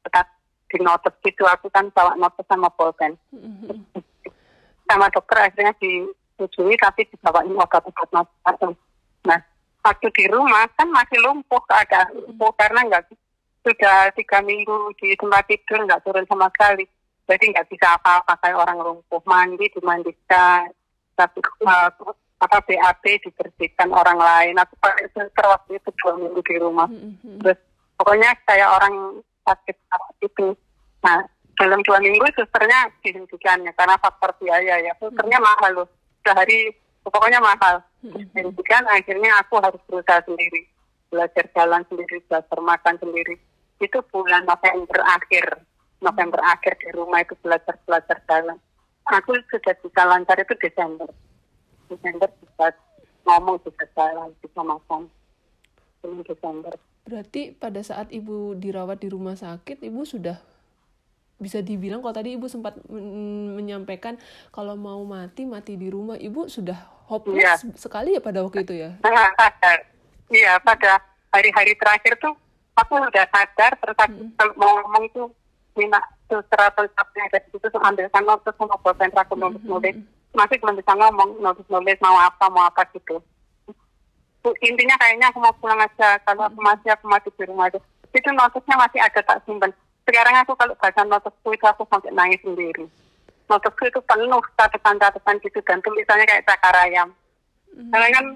Tetap 0.04 0.26
di 0.68 0.78
notes 0.84 1.16
gitu. 1.24 1.48
Aku 1.48 1.72
kan 1.72 1.88
bawa 1.96 2.12
notes 2.20 2.44
sama 2.44 2.68
pulpen. 2.76 3.16
Sama 4.84 5.08
dokter 5.08 5.48
akhirnya 5.48 5.72
disetujui 5.80 6.76
tapi 6.76 7.08
dibawain 7.08 7.56
obat-obat 7.56 8.08
macam 8.12 8.76
nah 9.22 9.38
waktu 9.86 10.10
di 10.18 10.26
rumah 10.26 10.68
kan 10.76 10.92
masih 10.92 11.16
lumpuh 11.24 11.64
keadaan. 11.64 12.12
Lumpuh 12.12 12.52
karena 12.60 12.84
nggak 12.84 13.08
sudah 13.64 14.12
tiga 14.12 14.44
minggu 14.44 14.92
di 15.00 15.16
tempat 15.16 15.48
tidur 15.48 15.88
nggak 15.88 16.04
turun 16.04 16.28
sama 16.28 16.52
sekali 16.52 16.84
jadi 17.26 17.44
nggak 17.54 17.68
bisa 17.70 17.86
apa-apa 17.96 18.34
kayak 18.42 18.58
orang 18.58 18.78
lumpuh 18.82 19.22
mandi 19.24 19.70
dimandikan 19.72 20.66
tapi 21.14 21.38
uh, 21.62 21.90
apa 22.42 22.58
BAB 22.66 23.04
dibersihkan 23.22 23.94
orang 23.94 24.18
lain. 24.18 24.58
Aku 24.58 24.74
pakai 24.82 25.06
filter 25.14 25.46
waktu 25.46 25.78
itu 25.78 25.90
dua 26.02 26.12
minggu 26.18 26.40
di 26.42 26.54
rumah. 26.58 26.88
Mm-hmm. 26.90 27.38
terus 27.46 27.58
pokoknya 27.94 28.30
kayak 28.42 28.68
orang 28.68 29.22
sakit 29.46 29.76
itu. 30.26 30.46
Nah 31.06 31.22
dalam 31.54 31.78
dua 31.86 32.02
minggu 32.02 32.26
susternya 32.34 32.90
dihentikannya 33.06 33.70
karena 33.78 33.94
faktor 34.02 34.34
biaya 34.42 34.82
ya. 34.82 34.92
Susternya 34.98 35.38
mm-hmm. 35.38 35.58
mahal 35.62 35.70
loh. 35.86 35.88
Sehari 36.26 36.74
pokoknya 37.06 37.38
mahal. 37.38 37.78
Mm-hmm. 38.02 38.34
dihentikan 38.34 38.82
akhirnya 38.90 39.30
aku 39.38 39.62
harus 39.62 39.78
berusaha 39.86 40.18
sendiri. 40.26 40.66
Belajar 41.14 41.46
jalan 41.54 41.86
sendiri 41.86 42.18
belajar 42.26 42.58
makan 42.58 42.96
sendiri. 42.98 43.38
Itu 43.78 44.02
bulan 44.10 44.42
November 44.50 44.98
akhir 45.06 45.62
November 46.02 46.42
akhir 46.42 46.76
di 46.82 46.90
rumah 46.90 47.22
itu 47.22 47.38
belajar 47.40 47.78
belajar 47.86 48.18
jalan. 48.26 48.58
Aku 49.06 49.38
sudah 49.48 49.74
bisa 49.78 50.02
lancar 50.02 50.36
itu 50.42 50.54
Desember. 50.58 51.08
Desember 51.86 52.28
bisa 52.42 52.74
ngomong 53.22 53.62
bisa 53.62 53.84
jalan 53.94 54.34
bisa 54.42 54.60
makan. 54.60 55.06
Desember. 56.02 56.74
Berarti 57.06 57.54
pada 57.54 57.78
saat 57.86 58.10
ibu 58.10 58.58
dirawat 58.58 58.98
di 58.98 59.08
rumah 59.10 59.38
sakit, 59.38 59.86
ibu 59.86 60.02
sudah 60.02 60.34
bisa 61.38 61.62
dibilang 61.62 62.02
kalau 62.02 62.14
tadi 62.14 62.34
ibu 62.34 62.46
sempat 62.50 62.78
menyampaikan 63.58 64.18
kalau 64.54 64.74
mau 64.74 65.02
mati 65.06 65.46
mati 65.46 65.78
di 65.78 65.90
rumah, 65.90 66.18
ibu 66.18 66.50
sudah 66.50 67.06
hopeless 67.06 67.62
ya. 67.62 67.74
sekali 67.78 68.18
ya 68.18 68.20
pada 68.22 68.42
waktu 68.42 68.66
itu 68.66 68.74
ya? 68.74 68.90
Iya 70.30 70.58
pada 70.62 71.02
hari-hari 71.30 71.78
terakhir 71.78 72.18
tuh 72.18 72.34
aku 72.76 72.92
udah 72.96 73.26
sadar 73.28 73.72
terus 73.76 73.98
aku 74.00 74.20
hmm. 74.26 74.56
mau 74.56 74.80
ngomong 74.80 75.04
tuh 75.12 75.28
sutra 76.28 76.66
tetapnya 76.72 77.22
ada 77.28 77.38
di 77.44 77.48
situ 77.52 77.78
ambilkan 77.78 78.24
notes 78.24 78.54
sama 78.56 78.76
pulpen 78.80 79.12
aku 79.12 79.34
nulis. 79.36 79.62
nulis 79.64 79.96
masih 80.32 80.56
belum 80.60 80.80
bisa 80.80 80.92
ngomong 80.96 81.40
nulis 81.40 81.66
nulis 81.68 81.98
mau 82.00 82.16
apa 82.16 82.48
mau 82.48 82.64
apa 82.64 82.84
gitu. 82.96 83.20
Intinya 84.64 84.98
kayaknya 84.98 85.30
aku 85.30 85.38
mau 85.38 85.54
pulang 85.60 85.78
aja 85.78 86.18
kalau 86.26 86.48
aku 86.48 86.58
masih 86.58 86.88
aku 86.90 87.04
masih 87.06 87.30
di 87.36 87.44
rumah 87.46 87.68
aja. 87.68 87.78
Itu 88.12 88.28
notesnya 88.32 88.76
masih 88.80 89.00
ada 89.00 89.20
tak 89.20 89.40
simpan 89.44 89.72
sekarang 90.02 90.34
aku 90.42 90.58
kalau 90.58 90.74
baca 90.74 91.02
notesku 91.06 91.48
itu 91.54 91.66
aku 91.68 91.86
sampai 91.86 92.10
nangis 92.10 92.42
sendiri. 92.42 92.84
Notesku 93.46 93.82
itu 93.86 94.00
penuh 94.02 94.42
catatan-catatan 94.58 95.36
gitu 95.46 95.58
dan 95.62 95.78
tulisannya 95.84 96.26
kayak 96.26 96.46
cakar 96.48 96.74
ayam. 96.82 97.10
Mm-hmm. 97.72 97.88
karena 97.88 98.08
kan 98.12 98.26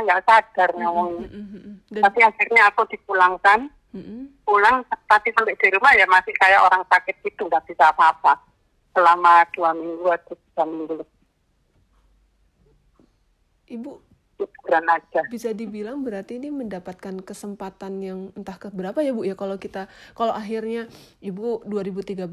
nggak 0.00 0.24
sadar 0.24 0.70
ngomongnya. 0.72 1.28
tapi 2.00 2.24
akhirnya 2.24 2.72
aku 2.72 2.88
dipulangkan 2.88 3.68
mm-hmm. 3.94 4.22
pulang 4.44 4.84
tapi 5.08 5.28
sampai 5.32 5.56
di 5.56 5.68
rumah 5.72 5.92
ya 5.94 6.04
masih 6.08 6.34
kayak 6.36 6.64
orang 6.64 6.82
sakit 6.88 7.16
gitu 7.24 7.46
nggak 7.46 7.64
bisa 7.68 7.88
apa-apa 7.92 8.36
selama 8.92 9.46
dua 9.54 9.70
minggu 9.76 10.08
atau 10.10 10.34
tiga 10.34 10.64
minggu 10.66 11.04
ibu 13.68 13.92
aja. 14.68 15.20
Bisa 15.26 15.50
dibilang 15.56 16.04
berarti 16.04 16.38
ini 16.38 16.52
mendapatkan 16.52 17.24
kesempatan 17.24 17.98
yang 18.04 18.18
entah 18.36 18.60
ke 18.60 18.68
berapa 18.70 19.00
ya 19.00 19.12
Bu 19.16 19.24
ya 19.24 19.34
kalau 19.34 19.56
kita 19.56 19.88
kalau 20.12 20.36
akhirnya 20.36 20.86
Ibu 21.24 21.66
2013 21.66 22.28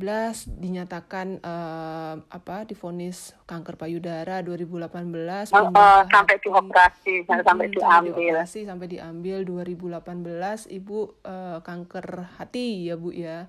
dinyatakan 0.60 1.40
uh, 1.42 2.16
apa 2.28 2.68
difonis 2.68 3.34
kanker 3.48 3.80
payudara 3.80 4.44
2018 4.44 5.56
oh, 5.56 5.72
oh, 5.72 6.00
sampai 6.12 6.36
dioperasi 6.44 7.26
hmm, 7.26 7.42
sampai 7.42 7.66
diambil 7.72 8.14
dioperasi 8.14 8.60
sampai 8.68 8.88
diambil 8.92 9.38
2018 9.48 10.76
Ibu 10.76 11.00
uh, 11.24 11.60
kanker 11.64 12.38
hati 12.38 12.92
ya 12.92 12.96
Bu 13.00 13.10
ya. 13.16 13.48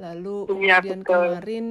Lalu 0.00 0.48
ya, 0.64 0.80
kemudian 0.80 1.00
betul. 1.04 1.12
kemarin 1.12 1.64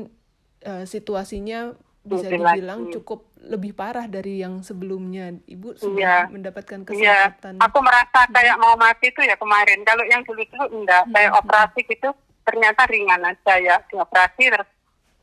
uh, 0.67 0.86
situasinya 0.86 1.74
bisa 2.03 2.27
dibilang 2.31 2.87
lagi. 2.87 2.93
cukup 2.95 3.19
lebih 3.39 3.71
parah 3.75 4.07
dari 4.07 4.39
yang 4.43 4.63
sebelumnya. 4.63 5.35
Ibu 5.47 5.75
sudah 5.79 6.27
ya. 6.27 6.31
mendapatkan 6.31 6.79
iya. 6.83 6.87
kesempatan. 6.87 7.53
Ya. 7.59 7.61
Aku 7.67 7.77
merasa 7.83 8.19
kayak 8.31 8.57
mau 8.59 8.75
mati 8.79 9.11
itu 9.11 9.21
ya 9.23 9.35
kemarin. 9.35 9.79
Kalau 9.83 10.03
yang 10.07 10.21
dulu 10.23 10.41
itu 10.43 10.57
enggak, 10.71 11.03
hmm. 11.07 11.13
kayak 11.15 11.31
operasi 11.35 11.79
gitu 11.87 12.09
ternyata 12.47 12.81
ringan 12.89 13.21
aja 13.23 13.53
ya. 13.59 13.75
Operasi 13.93 14.43
terus 14.51 14.69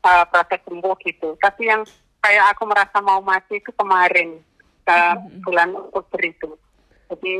uh, 0.05 0.25
proses 0.29 0.59
sembuh 0.65 0.95
gitu. 1.05 1.29
Tapi 1.41 1.61
yang 1.65 1.81
kayak 2.21 2.45
aku 2.57 2.63
merasa 2.69 2.97
mau 3.01 3.21
mati 3.21 3.57
itu 3.57 3.71
kemarin 3.73 4.41
uh, 4.89 5.17
hmm. 5.17 5.41
bulan 5.45 5.69
Oktober 5.75 6.21
itu. 6.23 6.49
Jadi 7.07 7.33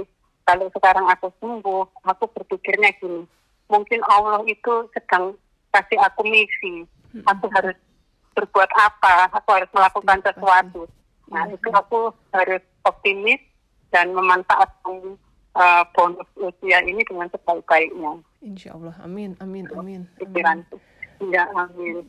kalau 0.47 0.71
sekarang 0.71 1.05
aku 1.11 1.27
sembuh, 1.43 2.07
aku 2.07 2.23
berpikirnya 2.31 2.95
gini, 3.03 3.27
mungkin 3.67 3.99
Allah 4.07 4.39
itu 4.47 4.87
sedang 4.95 5.35
kasih 5.75 5.99
aku 5.99 6.23
misi. 6.23 6.87
Aku 7.27 7.49
harus 7.51 7.75
berbuat 8.37 8.69
apa, 8.77 9.33
aku 9.33 9.49
harus 9.49 9.71
melakukan 9.73 10.21
sesuatu. 10.21 10.85
Nah 11.33 11.49
itu 11.49 11.69
aku 11.73 12.13
harus 12.29 12.61
optimis 12.85 13.41
dan 13.89 14.13
memanfaatkan 14.13 15.17
uh, 15.57 15.83
bonus 15.97 16.29
usia 16.37 16.85
ini 16.85 17.01
dengan 17.01 17.25
sebaik-baiknya. 17.33 18.21
Insya 18.45 18.77
Allah, 18.77 18.93
amin, 19.01 19.33
amin, 19.41 19.65
amin. 19.73 20.01
Pikiran, 20.21 20.61
ya 21.33 21.49
amin. 21.57 22.05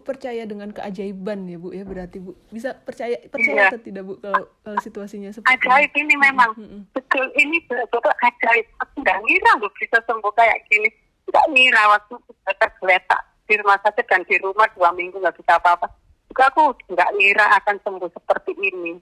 Ibu 0.00 0.08
percaya 0.08 0.48
dengan 0.48 0.72
keajaiban 0.72 1.44
ya 1.44 1.60
Bu 1.60 1.76
ya 1.76 1.84
berarti 1.84 2.24
Bu? 2.24 2.32
Bisa 2.48 2.72
percaya 2.72 3.20
percaya 3.28 3.52
iya. 3.52 3.68
atau 3.68 3.84
tidak 3.84 4.08
Bu 4.08 4.16
kalau 4.16 4.48
kalau 4.64 4.80
situasinya 4.80 5.28
seperti 5.28 5.60
ajaib 5.60 5.92
ini 5.92 6.16
memang. 6.16 6.56
Betul 6.96 7.28
ini 7.36 7.60
betul 7.68 8.00
ajaib. 8.00 8.64
Aku 8.80 9.04
nggak 9.04 9.20
ngira 9.20 9.52
Bu 9.60 9.68
bisa 9.76 10.00
sembuh 10.08 10.32
kayak 10.32 10.64
gini. 10.72 10.88
Nggak 11.28 11.46
ngira 11.52 11.82
waktu 11.92 12.14
kita 12.16 12.52
tergeletak 12.56 13.20
di 13.44 13.54
rumah 13.60 13.78
sakit 13.84 14.06
dan 14.08 14.24
di 14.24 14.36
rumah 14.40 14.68
dua 14.72 14.88
minggu 14.96 15.20
nggak 15.20 15.36
bisa 15.36 15.60
apa-apa. 15.60 15.92
Juga 16.32 16.48
aku 16.48 16.64
nggak 16.96 17.10
ngira 17.20 17.46
akan 17.60 17.76
sembuh 17.84 18.10
seperti 18.16 18.56
ini. 18.56 18.96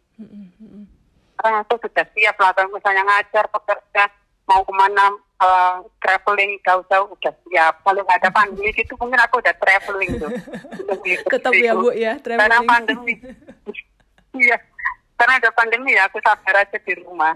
Karena 1.39 1.63
aku 1.63 1.79
sudah 1.79 2.07
siap 2.11 2.35
lah 2.43 2.51
kalau 2.59 2.75
misalnya 2.75 3.07
ngajar 3.07 3.47
bekerja 3.55 4.11
mau 4.49 4.65
ke 4.65 4.73
mana 4.73 5.05
uh, 5.39 5.85
traveling 6.01 6.57
jauh-jauh 6.65 7.13
udah 7.13 7.35
siap 7.47 7.75
kalau 7.85 8.01
nggak 8.03 8.19
ada 8.25 8.31
pandemi 8.33 8.73
itu 8.73 8.95
mungkin 8.97 9.21
aku 9.21 9.45
udah 9.45 9.55
traveling 9.61 10.13
tuh. 10.17 10.33
Tetap 11.33 11.53
ya 11.53 11.73
bu 11.77 11.93
ya 11.93 12.17
traveling. 12.19 12.49
karena 12.49 12.59
pandemi. 12.65 13.15
Iya 14.39 14.61
karena 15.19 15.35
ada 15.43 15.51
pandemi 15.51 15.99
ya 15.99 16.07
aku 16.07 16.23
sabar 16.23 16.63
aja 16.63 16.79
di 16.79 16.95
rumah. 17.03 17.35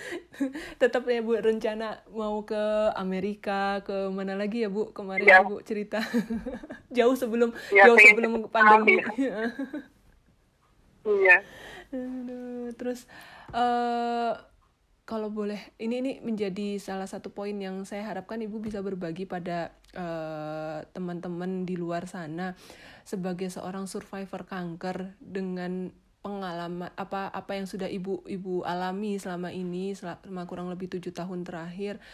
Tetap 0.80 1.08
ya 1.08 1.24
bu 1.24 1.40
rencana 1.40 2.04
mau 2.12 2.44
ke 2.44 2.92
Amerika 2.92 3.80
ke 3.80 4.12
mana 4.12 4.36
lagi 4.36 4.60
ya 4.60 4.68
bu 4.68 4.92
kemarin 4.92 5.24
ya. 5.24 5.40
bu 5.40 5.64
cerita. 5.64 6.04
Jauh 6.92 7.16
sebelum 7.16 7.56
ya, 7.72 7.88
jauh 7.88 7.96
sebelum 7.96 8.52
pandemi. 8.52 9.00
iya. 11.08 11.40
Terus 12.76 13.08
uh, 13.56 14.36
kalau 15.08 15.32
boleh 15.32 15.56
ini 15.80 16.04
ini 16.04 16.12
menjadi 16.20 16.76
salah 16.76 17.08
satu 17.08 17.32
poin 17.32 17.56
yang 17.56 17.88
saya 17.88 18.04
harapkan 18.04 18.44
ibu 18.44 18.60
bisa 18.60 18.84
berbagi 18.84 19.24
pada 19.24 19.72
uh, 19.96 20.84
teman-teman 20.92 21.64
di 21.64 21.80
luar 21.80 22.04
sana 22.04 22.52
sebagai 23.08 23.48
seorang 23.48 23.88
survivor 23.88 24.44
kanker 24.44 25.16
dengan 25.16 25.88
pengalaman 26.20 26.92
apa 26.92 27.32
apa 27.32 27.56
yang 27.56 27.64
sudah 27.64 27.88
ibu 27.88 28.20
ibu 28.28 28.60
alami 28.68 29.16
selama 29.16 29.48
ini 29.48 29.96
selama 29.96 30.44
kurang 30.44 30.68
lebih 30.68 30.92
tujuh 30.92 31.16
tahun 31.16 31.48
terakhir. 31.48 32.04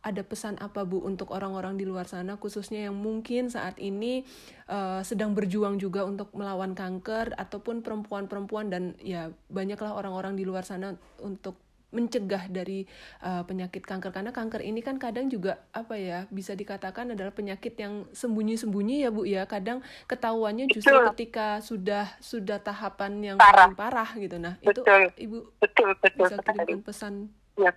Ada 0.00 0.24
pesan 0.24 0.56
apa 0.62 0.88
bu 0.88 1.04
untuk 1.04 1.34
orang-orang 1.34 1.76
di 1.76 1.84
luar 1.84 2.08
sana 2.08 2.40
khususnya 2.40 2.88
yang 2.88 2.96
mungkin 2.96 3.52
saat 3.52 3.76
ini 3.76 4.24
uh, 4.72 5.04
sedang 5.04 5.36
berjuang 5.36 5.76
juga 5.76 6.06
untuk 6.08 6.32
melawan 6.32 6.72
kanker 6.72 7.36
ataupun 7.36 7.84
perempuan-perempuan 7.84 8.72
dan 8.72 8.96
ya 9.04 9.34
banyaklah 9.52 9.92
orang-orang 9.92 10.38
di 10.38 10.48
luar 10.48 10.64
sana 10.64 10.96
untuk 11.20 11.67
mencegah 11.88 12.52
dari 12.52 12.84
uh, 13.24 13.40
penyakit 13.48 13.80
kanker 13.80 14.12
karena 14.12 14.28
kanker 14.28 14.60
ini 14.60 14.84
kan 14.84 15.00
kadang 15.00 15.32
juga 15.32 15.64
apa 15.72 15.96
ya 15.96 16.28
bisa 16.28 16.52
dikatakan 16.52 17.16
adalah 17.16 17.32
penyakit 17.32 17.80
yang 17.80 18.04
sembunyi-sembunyi 18.12 19.08
ya 19.08 19.10
Bu 19.10 19.24
ya 19.24 19.48
kadang 19.48 19.80
ketahuannya 20.04 20.68
justru 20.68 20.92
betul. 20.92 21.08
ketika 21.16 21.64
sudah 21.64 22.04
sudah 22.20 22.60
tahapan 22.60 23.32
yang 23.32 23.36
parah. 23.40 23.72
paling 23.72 23.78
parah 23.80 24.10
gitu 24.20 24.36
nah 24.36 24.60
betul. 24.60 24.84
itu 24.84 25.24
Ibu 25.24 25.38
betul, 25.56 25.88
betul, 25.96 26.28
bisa 26.28 26.36
kirimkan 26.44 26.80
pesan 26.84 27.14
ya. 27.56 27.72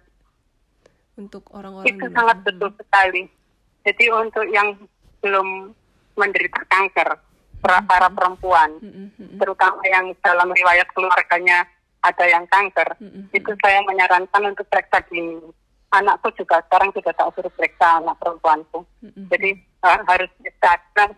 untuk 1.16 1.48
orang-orang 1.56 1.88
itu 1.88 2.06
sangat 2.12 2.38
hmm. 2.44 2.48
betul 2.52 2.70
sekali 2.84 3.24
jadi 3.88 4.06
untuk 4.12 4.46
yang 4.52 4.76
belum 5.24 5.72
menderita 6.20 6.68
kanker 6.68 7.10
para, 7.64 7.80
hmm. 7.80 7.88
para 7.88 8.08
perempuan 8.12 8.70
hmm, 8.76 9.08
hmm. 9.16 9.38
terutama 9.40 9.80
yang 9.88 10.12
dalam 10.20 10.52
riwayat 10.52 10.88
keluarganya 10.92 11.64
ada 12.02 12.26
yang 12.26 12.46
kanker, 12.50 12.98
mm-hmm. 12.98 13.30
itu 13.34 13.52
saya 13.62 13.80
menyarankan 13.86 14.44
untuk 14.50 14.66
periksa 14.70 15.06
dini. 15.10 15.38
Anakku 15.92 16.34
juga 16.34 16.64
sekarang 16.66 16.90
sudah 16.96 17.14
tak 17.14 17.30
suruh 17.36 17.54
periksa 17.54 18.02
anak 18.02 18.18
perempuanku. 18.18 18.82
Mm-hmm. 19.06 19.26
Jadi 19.30 19.50
uh, 19.86 20.00
harus 20.10 20.32
disadar 20.42 21.10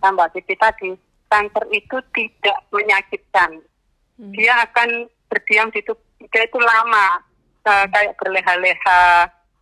tambah 0.00 0.26
Cici 0.32 0.54
tadi, 0.56 0.90
kanker 1.28 1.64
itu 1.72 1.96
tidak 2.16 2.58
menyakitkan. 2.72 3.60
Mm-hmm. 4.16 4.32
Dia 4.36 4.54
akan 4.64 4.88
berdiam 5.28 5.68
di 5.72 5.80
tubuh 5.84 6.00
dia 6.30 6.46
itu 6.46 6.58
lama, 6.60 7.18
uh, 7.66 7.84
kayak 7.90 8.14
berleha-leha, 8.16 9.02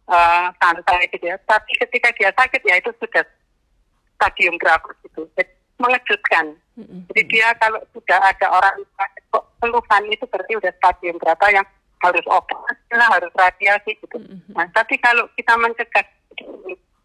uh, 0.07 0.47
santai 0.61 1.09
gitu 1.11 1.25
ya. 1.25 1.37
Tapi 1.49 1.71
ketika 1.83 2.09
dia 2.15 2.31
sakit 2.37 2.63
ya 2.63 2.79
itu 2.79 2.93
sudah 3.01 3.25
stadium 4.21 4.61
berapa 4.61 4.87
gitu. 5.09 5.25
Jadi, 5.35 5.60
mengejutkan. 5.81 6.55
Jadi 7.13 7.23
dia 7.29 7.53
kalau 7.61 7.81
sudah 7.93 8.21
ada 8.21 8.47
orang 8.53 8.77
keluhan 9.61 10.03
itu 10.09 10.25
berarti 10.29 10.53
udah 10.57 10.73
stadium 10.81 11.17
berapa 11.21 11.47
yang 11.53 11.67
harus 12.01 12.25
operasi 12.25 12.97
harus 12.97 13.33
radiasi 13.37 13.93
gitu. 14.01 14.17
Nah, 14.57 14.65
tapi 14.73 14.97
kalau 15.01 15.29
kita 15.37 15.53
mencegah 15.61 16.07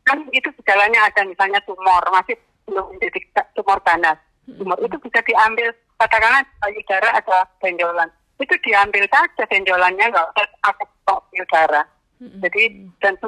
kan 0.06 0.22
itu 0.32 0.48
gejalanya 0.62 1.10
ada 1.10 1.26
misalnya 1.26 1.60
tumor 1.66 2.04
masih 2.14 2.38
belum 2.70 2.96
menjadi 2.96 3.20
tumor 3.58 3.82
ganas. 3.84 4.16
Tumor 4.46 4.78
itu 4.80 4.96
bisa 5.02 5.20
diambil 5.26 5.74
katakanlah 6.00 6.46
payudara 6.64 7.10
ada 7.20 7.50
benjolan. 7.60 8.10
Itu 8.40 8.56
diambil 8.64 9.04
saja 9.12 9.44
benjolannya 9.48 10.06
nggak 10.12 10.28
usah 10.32 10.72
kok 10.80 11.20
payudara. 11.32 11.84
Jadi 12.22 12.88
dan 13.04 13.20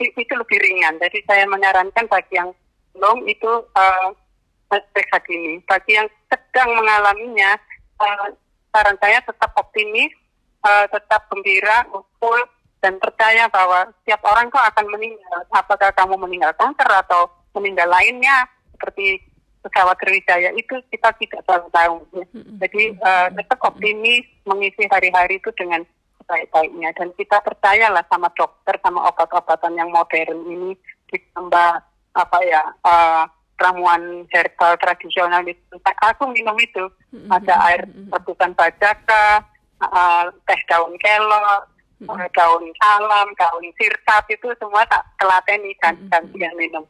itu 0.00 0.32
lebih 0.32 0.58
ringan. 0.64 0.96
Jadi 0.96 1.20
saya 1.28 1.44
menyarankan 1.44 2.08
bagi 2.08 2.40
yang 2.40 2.50
belum 2.96 3.28
itu 3.28 3.50
uh, 3.76 4.08
periksa 4.70 5.18
dini. 5.26 5.58
Bagi 5.66 5.98
yang 5.98 6.06
sedang 6.30 6.70
mengalaminya, 6.78 7.58
uh, 7.98 8.30
saran 8.70 8.94
saya 9.02 9.18
tetap 9.26 9.50
optimis, 9.58 10.14
uh, 10.62 10.86
tetap 10.86 11.26
gembira, 11.26 11.82
kumpul, 11.90 12.38
dan 12.78 12.96
percaya 13.02 13.50
bahwa 13.50 13.90
setiap 14.00 14.22
orang 14.24 14.48
kok 14.48 14.62
akan 14.62 14.86
meninggal. 14.94 15.40
Apakah 15.50 15.90
kamu 15.92 16.14
meninggal 16.16 16.54
kanker 16.54 16.90
atau 17.06 17.28
meninggal 17.58 17.90
lainnya, 17.90 18.46
seperti 18.78 19.20
pesawat 19.60 19.96
Sriwijaya 20.00 20.50
itu 20.56 20.72
kita 20.88 21.12
tidak 21.20 21.42
tahu 21.44 21.64
tahu. 21.68 21.96
Ya. 22.16 22.24
Jadi 22.64 22.82
uh, 22.96 23.28
tetap 23.36 23.60
optimis 23.60 24.24
mengisi 24.48 24.88
hari-hari 24.88 25.36
itu 25.36 25.52
dengan 25.52 25.84
baik-baiknya 26.24 26.94
dan 26.94 27.08
kita 27.18 27.42
percayalah 27.42 28.06
sama 28.06 28.30
dokter 28.38 28.78
sama 28.80 29.02
obat-obatan 29.10 29.74
yang 29.74 29.90
modern 29.90 30.46
ini 30.46 30.78
ditambah 31.10 31.82
apa 32.14 32.38
ya 32.46 32.62
uh, 32.86 33.26
ramuan 33.60 34.24
herbal 34.32 34.74
tradisional 34.80 35.44
itu. 35.44 35.76
Aku 35.84 36.32
minum 36.32 36.56
itu. 36.56 36.88
Ada 37.28 37.54
air 37.70 37.82
rebusan 38.08 38.56
bajaka, 38.56 39.44
uh, 39.84 40.24
teh 40.48 40.60
daun 40.66 40.96
kelor, 40.96 41.68
mm-hmm. 42.00 42.28
daun 42.32 42.64
salam, 42.80 43.28
daun 43.36 43.66
sirkat 43.76 44.24
itu 44.32 44.48
semua 44.56 44.82
tak 44.88 45.04
telateni 45.20 45.76
dan 45.84 45.96
gantian 46.08 46.54
minum. 46.56 46.84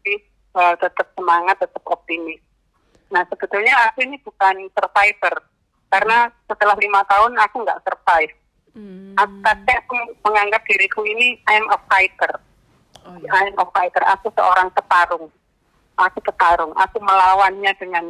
Jadi 0.00 0.14
uh, 0.56 0.74
tetap 0.76 1.08
semangat, 1.16 1.56
tetap 1.60 1.82
optimis. 1.88 2.40
Nah 3.10 3.24
sebetulnya 3.26 3.74
aku 3.90 4.06
ini 4.06 4.20
bukan 4.22 4.70
survivor 4.70 5.34
karena 5.90 6.30
setelah 6.46 6.76
lima 6.78 7.02
tahun 7.08 7.34
aku 7.34 7.56
nggak 7.66 7.82
survive. 7.82 8.34
Mm. 8.70 9.18
Tapi 9.18 9.70
aku 9.82 9.94
menganggap 10.22 10.62
diriku 10.62 11.02
ini 11.02 11.34
I 11.50 11.58
am 11.58 11.66
a 11.74 11.78
fighter. 11.90 12.38
Oh, 13.02 13.18
ya. 13.18 13.30
I 13.34 13.50
am 13.50 13.58
a 13.58 13.66
fighter. 13.74 13.98
Aku 14.14 14.30
seorang 14.30 14.70
petarung 14.70 15.26
aku 16.00 16.18
bertarung, 16.24 16.72
aku 16.76 16.96
melawannya 17.00 17.72
dengan 17.76 18.04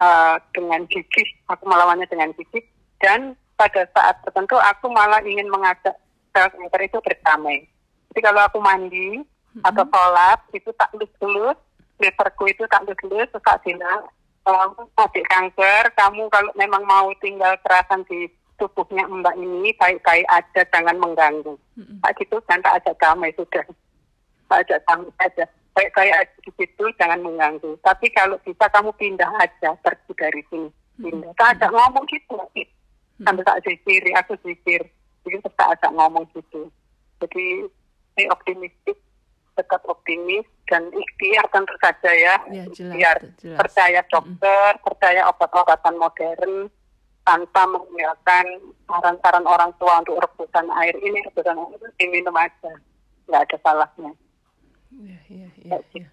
uh, 0.00 0.36
dengan 0.56 0.80
gigih, 0.88 1.28
aku 1.48 1.64
melawannya 1.68 2.08
dengan 2.08 2.32
gigih 2.34 2.64
dan 3.02 3.36
pada 3.60 3.84
saat 3.92 4.18
tertentu 4.24 4.56
aku 4.58 4.88
malah 4.88 5.20
ingin 5.22 5.46
mengajak 5.52 5.94
kanker 6.32 6.80
itu 6.82 6.98
berdamai. 7.04 7.68
Jadi 8.10 8.20
kalau 8.24 8.40
aku 8.44 8.58
mandi 8.58 9.20
mm-hmm. 9.20 9.62
atau 9.68 9.84
sholat 9.86 10.40
itu 10.56 10.70
tak 10.74 10.90
lulus-lulus, 10.96 11.58
liverku 12.00 12.44
itu 12.48 12.64
tak 12.68 12.82
lulus-lulus, 12.88 13.28
terus 13.30 13.44
tak 13.44 13.60
bilang, 13.64 14.00
adik 14.98 15.24
kanker, 15.28 15.84
kamu 15.94 16.26
kalau 16.32 16.50
memang 16.56 16.82
mau 16.88 17.08
tinggal 17.20 17.54
kerasan 17.62 18.02
di 18.08 18.26
tubuhnya 18.60 19.08
mbak 19.08 19.36
ini 19.38 19.72
baik-baik 19.76 20.26
aja, 20.28 20.60
jangan 20.72 20.96
mengganggu. 20.98 21.54
Mm-hmm. 21.76 22.00
Pak 22.00 22.12
gitu, 22.20 22.36
dan 22.48 22.60
tak 22.64 22.82
ajak 22.82 22.96
damai 23.00 23.32
sudah. 23.36 23.64
Tak 24.48 24.58
ajak 24.66 24.80
damai 24.88 25.12
aja 25.20 25.44
kayak 25.72 25.92
kayak 25.96 26.20
di 26.44 26.50
situ 26.56 26.84
jangan 27.00 27.20
mengganggu. 27.24 27.76
Tapi 27.80 28.06
kalau 28.12 28.36
bisa 28.44 28.68
kamu 28.68 28.92
pindah 28.96 29.30
aja 29.40 29.72
pergi 29.80 30.12
dari 30.16 30.42
sini. 30.52 30.68
Pindah. 31.00 31.32
Tak 31.40 31.58
ada 31.58 31.72
ngomong 31.72 32.04
gitu. 32.08 32.36
Sampai 33.22 33.44
tak 33.46 33.60
sisir, 33.64 34.02
aku 34.16 34.36
sisir. 34.44 34.82
Jadi 35.24 35.36
tak 35.56 35.78
ada 35.78 35.88
ngomong 35.94 36.28
gitu. 36.34 36.68
Jadi 37.22 37.46
ini 38.18 38.24
optimistik, 38.28 38.98
tetap 39.56 39.80
optimis 39.88 40.44
dan 40.68 40.88
ikhtiar 40.92 41.44
tentu 41.52 41.74
saja 41.80 42.10
ya. 42.12 42.36
ya 42.50 42.64
jelas, 42.72 42.92
ikhtiar. 42.92 43.16
Jelas. 43.40 43.58
Percaya 43.62 44.00
dokter, 44.10 44.70
mm. 44.76 44.82
percaya 44.84 45.20
obat-obatan 45.30 45.96
modern 45.96 46.54
tanpa 47.22 47.62
meninggalkan 47.70 48.46
saran-saran 48.90 49.46
orang 49.46 49.70
tua 49.78 50.02
untuk 50.02 50.18
rebusan 50.18 50.66
air 50.82 50.94
ini, 50.98 51.22
rebusan 51.30 51.54
air 51.54 51.78
itu 51.78 51.88
diminum 52.02 52.34
aja. 52.34 52.72
Nggak 53.30 53.42
ada 53.48 53.56
salahnya. 53.62 54.12
Ya, 55.00 55.18
ya, 55.32 55.48
ya, 55.56 55.78
ya. 55.80 56.04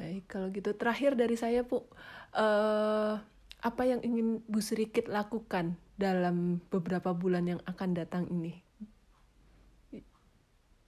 Baik, 0.00 0.24
kalau 0.32 0.48
gitu 0.48 0.72
terakhir 0.72 1.12
dari 1.12 1.36
saya, 1.36 1.60
Bu, 1.60 1.84
uh, 2.32 3.20
apa 3.60 3.82
yang 3.84 4.00
ingin 4.00 4.40
Bu 4.48 4.64
Serikit 4.64 5.12
lakukan 5.12 5.76
dalam 6.00 6.64
beberapa 6.72 7.12
bulan 7.12 7.44
yang 7.44 7.60
akan 7.68 7.90
datang 7.92 8.24
ini? 8.32 8.56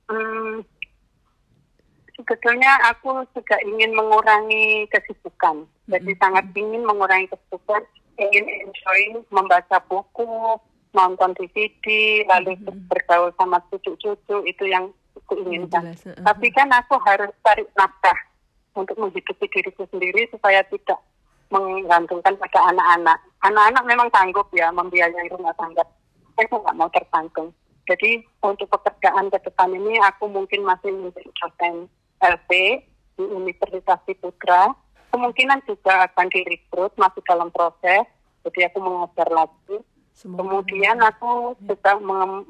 Hmm, 0.08 0.64
sebetulnya 2.16 2.72
aku 2.88 3.24
juga 3.36 3.60
ingin 3.68 3.92
mengurangi 3.92 4.88
kesibukan. 4.88 5.68
Jadi 5.92 6.12
mm 6.12 6.16
-hmm. 6.16 6.22
sangat 6.24 6.44
ingin 6.56 6.82
mengurangi 6.88 7.28
kesibukan, 7.28 7.82
ingin 8.16 8.44
enjoy 8.48 9.00
membaca 9.28 9.76
buku, 9.84 10.56
nonton 10.96 11.36
DVD, 11.36 11.86
lalu 12.32 12.56
mm 12.56 12.64
-hmm. 12.64 12.88
bergaul 12.88 13.30
sama 13.36 13.60
cucu-cucu 13.68 14.36
itu 14.48 14.64
yang 14.64 14.88
aku 15.24 15.32
inginkan. 15.46 15.94
Jelas, 15.94 16.04
uh, 16.10 16.24
Tapi 16.26 16.46
kan 16.52 16.68
aku 16.72 16.94
harus 17.02 17.30
cari 17.42 17.64
nafkah. 17.78 18.18
untuk 18.72 18.96
menghidupi 18.96 19.52
diriku 19.52 19.84
sendiri 19.92 20.24
supaya 20.32 20.64
tidak 20.72 20.96
menggantungkan 21.52 22.32
pada 22.40 22.72
anak-anak. 22.72 23.20
Anak-anak 23.44 23.84
memang 23.84 24.08
sanggup 24.08 24.48
ya 24.56 24.72
membiayai 24.72 25.28
rumah 25.28 25.52
tangga. 25.60 25.84
Saya 26.32 26.48
nggak 26.48 26.76
mau 26.80 26.88
tergantung. 26.88 27.52
Jadi 27.84 28.24
untuk 28.40 28.72
pekerjaan 28.72 29.28
ke 29.28 29.38
depan 29.44 29.76
ini 29.76 30.00
aku 30.00 30.24
mungkin 30.30 30.64
masih 30.64 30.88
menjadi 30.88 31.28
dosen 31.36 31.74
LP 32.24 32.80
di 33.20 33.24
Universitas 33.28 34.00
Putra. 34.08 34.72
Kemungkinan 35.12 35.60
juga 35.68 36.08
akan 36.08 36.32
direkrut, 36.32 36.96
masih 36.96 37.20
dalam 37.28 37.52
proses. 37.52 38.08
Jadi 38.48 38.72
aku 38.72 38.80
mengajar 38.80 39.28
lagi. 39.28 39.76
Semoga 40.16 40.40
Kemudian 40.40 40.96
aku 41.04 41.56
ya. 41.60 41.76
juga 41.76 41.92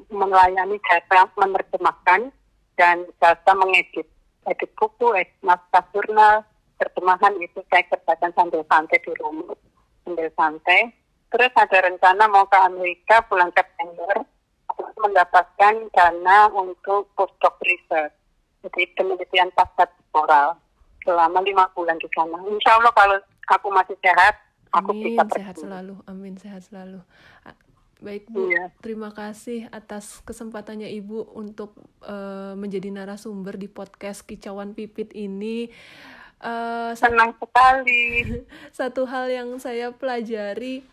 melayani 0.07 0.79
jasa 0.87 1.27
menerjemahkan 1.35 2.31
dan 2.77 3.05
jasa 3.21 3.51
mengedit. 3.55 4.07
Edit 4.43 4.71
buku, 4.75 5.15
edit 5.15 5.33
naskah 5.39 5.85
jurnal, 5.95 6.43
terjemahan 6.77 7.33
itu 7.39 7.63
saya 7.71 7.83
kerjakan 7.87 8.31
sambil 8.35 8.61
santai 8.67 8.99
di 8.99 9.11
rumah, 9.23 9.55
sambil 10.03 10.27
santai. 10.35 10.91
Terus 11.31 11.53
ada 11.55 11.77
rencana 11.81 12.23
mau 12.29 12.45
ke 12.45 12.59
Amerika 12.59 13.23
bulan 13.25 13.49
September 13.55 14.21
mendapatkan 14.99 15.73
dana 15.93 16.49
untuk 16.53 17.09
postdoc 17.17 17.57
research. 17.65 18.13
Jadi 18.63 18.83
penelitian 18.95 19.51
pasca 19.57 19.89
temporal 19.89 20.55
selama 21.03 21.43
lima 21.43 21.67
bulan 21.75 21.99
di 21.99 22.07
sana. 22.15 22.39
Insya 22.47 22.79
Allah 22.79 22.93
kalau 22.95 23.17
aku 23.51 23.67
masih 23.75 23.97
sehat, 23.99 24.39
aku 24.71 24.95
Amin, 24.95 25.03
bisa 25.11 25.23
pergi. 25.27 25.37
sehat 25.43 25.55
selalu. 25.59 25.95
Amin, 26.07 26.33
sehat 26.39 26.61
selalu. 26.63 27.03
Baik 28.03 28.27
Bu, 28.27 28.51
iya. 28.51 28.67
terima 28.83 29.15
kasih 29.15 29.71
atas 29.71 30.19
kesempatannya 30.27 30.91
Ibu 30.91 31.39
untuk 31.39 31.79
uh, 32.03 32.51
menjadi 32.59 32.91
narasumber 32.91 33.55
di 33.55 33.71
podcast 33.71 34.27
Kicauan 34.27 34.75
Pipit 34.75 35.15
ini. 35.15 35.71
Uh, 36.43 36.91
Senang 36.99 37.31
sekali. 37.39 38.27
Satu 38.75 39.07
hal 39.07 39.31
yang 39.31 39.55
saya 39.55 39.95
pelajari 39.95 40.83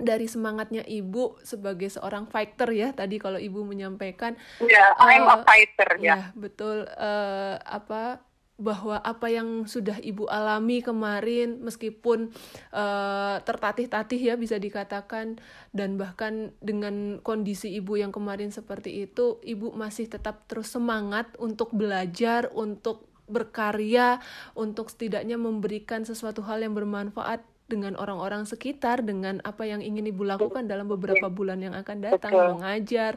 dari 0.00 0.24
semangatnya 0.24 0.80
ibu 0.88 1.36
sebagai 1.44 1.92
seorang 1.92 2.24
fighter 2.24 2.72
ya 2.72 2.88
tadi 2.96 3.20
kalau 3.20 3.36
ibu 3.36 3.60
menyampaikan 3.68 4.32
ya 4.64 4.72
yeah, 4.72 4.88
I'm 4.96 5.28
uh, 5.28 5.36
a 5.36 5.44
fighter 5.44 6.00
ya 6.00 6.08
yeah. 6.08 6.22
betul 6.32 6.88
uh, 6.88 7.60
apa 7.60 8.24
bahwa 8.60 9.00
apa 9.00 9.32
yang 9.32 9.64
sudah 9.64 9.96
ibu 10.04 10.28
alami 10.28 10.84
kemarin 10.84 11.64
meskipun 11.64 12.28
uh, 12.76 13.40
tertatih-tatih 13.40 14.20
ya 14.20 14.34
bisa 14.36 14.60
dikatakan 14.60 15.40
dan 15.72 15.96
bahkan 15.96 16.52
dengan 16.60 17.24
kondisi 17.24 17.72
ibu 17.72 17.96
yang 17.96 18.12
kemarin 18.12 18.52
seperti 18.52 19.08
itu 19.08 19.40
ibu 19.42 19.72
masih 19.72 20.12
tetap 20.12 20.44
terus 20.44 20.76
semangat 20.76 21.32
untuk 21.40 21.72
belajar 21.72 22.52
untuk 22.52 23.08
berkarya 23.30 24.20
untuk 24.52 24.92
setidaknya 24.92 25.40
memberikan 25.40 26.04
sesuatu 26.04 26.44
hal 26.44 26.60
yang 26.60 26.76
bermanfaat 26.76 27.40
dengan 27.70 27.94
orang-orang 27.94 28.42
sekitar 28.42 29.06
dengan 29.06 29.38
apa 29.46 29.62
yang 29.62 29.78
ingin 29.78 30.10
ibu 30.10 30.26
lakukan 30.26 30.66
dalam 30.66 30.90
beberapa 30.90 31.30
bulan 31.30 31.62
yang 31.62 31.78
akan 31.78 32.02
datang 32.02 32.34
betul. 32.34 32.50
mengajar 32.58 33.12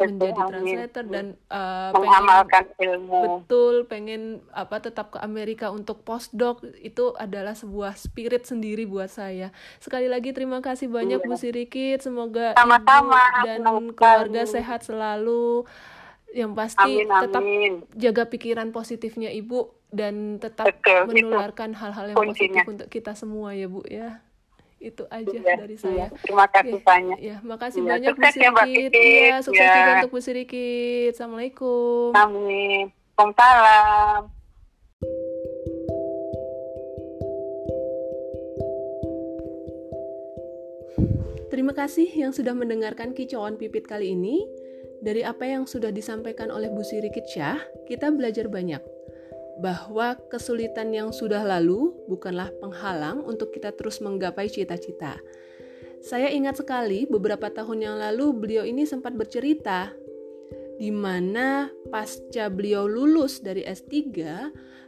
betul. 0.00 0.06
menjadi 0.08 0.40
translator 0.48 1.04
dan 1.12 1.26
uh, 1.52 1.92
mengamalkan 1.92 2.64
pengen, 2.72 2.88
ilmu 2.96 3.20
betul 3.44 3.74
pengen 3.84 4.22
apa 4.56 4.76
tetap 4.80 5.12
ke 5.12 5.18
Amerika 5.20 5.68
untuk 5.68 6.00
postdoc 6.00 6.64
itu 6.80 7.12
adalah 7.20 7.52
sebuah 7.52 7.92
spirit 8.00 8.48
sendiri 8.48 8.88
buat 8.88 9.12
saya 9.12 9.52
sekali 9.76 10.08
lagi 10.08 10.32
terima 10.32 10.64
kasih 10.64 10.88
banyak 10.88 11.20
iya. 11.20 11.28
Bu 11.28 11.36
Sirikit 11.36 12.00
semoga 12.00 12.56
Sama-sama. 12.56 13.20
ibu 13.20 13.44
dan 13.44 13.60
keluarga 13.92 14.42
sehat 14.48 14.88
selalu 14.88 15.68
yang 16.36 16.52
pasti 16.52 17.02
amin, 17.02 17.08
tetap 17.08 17.42
jaga 17.96 18.22
pikiran 18.28 18.68
positifnya 18.68 19.32
ibu 19.32 19.72
dan 19.88 20.36
tetap 20.36 20.68
Betul, 20.68 21.08
menularkan 21.08 21.72
hal-hal 21.72 22.12
yang 22.12 22.18
kuncinya. 22.20 22.60
positif 22.60 22.64
untuk 22.68 22.88
kita 22.92 23.16
semua 23.16 23.56
ya 23.56 23.64
bu 23.64 23.80
ya 23.88 24.20
itu 24.78 25.02
aja 25.10 25.34
ya, 25.34 25.58
dari 25.58 25.74
iya. 25.74 25.82
saya. 25.82 26.06
Ya. 26.06 26.08
Terima 26.22 26.46
kasih 26.46 26.78
ya, 26.78 26.86
banyak. 26.86 27.18
Ya, 27.18 27.36
makasih 27.42 27.80
ya, 27.82 27.88
banyak 27.90 28.12
Bu 28.14 28.22
Sirikit. 28.30 28.90
Iya, 28.94 29.36
sukses 29.42 29.66
ya. 29.66 29.74
juga 29.74 29.90
untuk 29.98 30.12
Bu 30.14 30.20
Sirikit. 30.22 31.10
Assalamualaikum. 31.18 32.14
Amin. 32.14 32.94
Waalaikumsalam. 33.18 34.22
Terima 41.50 41.74
kasih 41.74 42.06
yang 42.14 42.30
sudah 42.30 42.54
mendengarkan 42.54 43.18
kicauan 43.18 43.58
pipit 43.58 43.90
kali 43.90 44.14
ini. 44.14 44.46
Dari 44.98 45.22
apa 45.22 45.46
yang 45.46 45.64
sudah 45.70 45.94
disampaikan 45.94 46.50
oleh 46.50 46.70
Bu 46.74 46.82
Sirikit 46.82 47.22
Syah, 47.30 47.62
kita 47.86 48.10
belajar 48.10 48.50
banyak 48.50 48.82
bahwa 49.58 50.14
kesulitan 50.30 50.94
yang 50.94 51.10
sudah 51.10 51.42
lalu 51.42 51.94
bukanlah 52.06 52.50
penghalang 52.62 53.22
untuk 53.26 53.50
kita 53.50 53.74
terus 53.74 53.98
menggapai 53.98 54.46
cita-cita. 54.46 55.18
Saya 55.98 56.30
ingat 56.30 56.62
sekali 56.62 57.10
beberapa 57.10 57.50
tahun 57.50 57.78
yang 57.90 57.96
lalu 57.98 58.30
beliau 58.34 58.62
ini 58.62 58.86
sempat 58.86 59.18
bercerita 59.18 59.90
di 60.78 60.94
mana 60.94 61.66
pasca 61.90 62.46
beliau 62.46 62.86
lulus 62.86 63.42
dari 63.42 63.66
S3, 63.66 63.94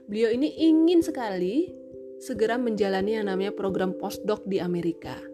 beliau 0.06 0.30
ini 0.30 0.54
ingin 0.54 1.02
sekali 1.02 1.74
segera 2.22 2.54
menjalani 2.54 3.18
yang 3.18 3.26
namanya 3.26 3.50
program 3.50 3.90
postdoc 3.98 4.46
di 4.46 4.62
Amerika. 4.62 5.29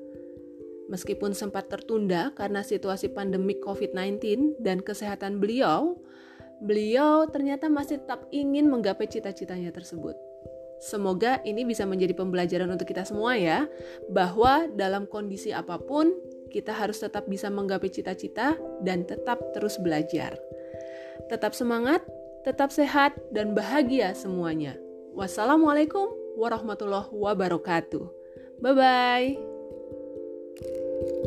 Meskipun 0.87 1.35
sempat 1.35 1.66
tertunda 1.66 2.31
karena 2.38 2.62
situasi 2.62 3.11
pandemi 3.11 3.59
COVID-19 3.59 4.57
dan 4.62 4.79
kesehatan 4.79 5.42
beliau, 5.42 5.99
beliau 6.62 7.27
ternyata 7.27 7.66
masih 7.66 7.99
tetap 8.03 8.31
ingin 8.31 8.70
menggapai 8.70 9.11
cita-citanya 9.11 9.75
tersebut. 9.75 10.14
Semoga 10.77 11.40
ini 11.42 11.64
bisa 11.64 11.88
menjadi 11.88 12.12
pembelajaran 12.12 12.68
untuk 12.68 12.87
kita 12.87 13.03
semua 13.09 13.35
ya, 13.35 13.64
bahwa 14.12 14.68
dalam 14.77 15.09
kondisi 15.09 15.51
apa 15.51 15.81
pun 15.81 16.12
kita 16.53 16.70
harus 16.70 17.01
tetap 17.01 17.27
bisa 17.27 17.49
menggapai 17.49 17.90
cita-cita 17.90 18.55
dan 18.85 19.03
tetap 19.09 19.40
terus 19.57 19.81
belajar. 19.81 20.37
Tetap 21.33 21.57
semangat, 21.57 22.05
tetap 22.44 22.70
sehat, 22.70 23.16
dan 23.33 23.57
bahagia 23.57 24.12
semuanya. 24.12 24.77
Wassalamualaikum 25.16 26.12
warahmatullahi 26.37 27.09
wabarakatuh. 27.11 28.05
Bye 28.61 28.77
bye. 28.77 29.56
Thank 30.98 31.11
you. 31.11 31.26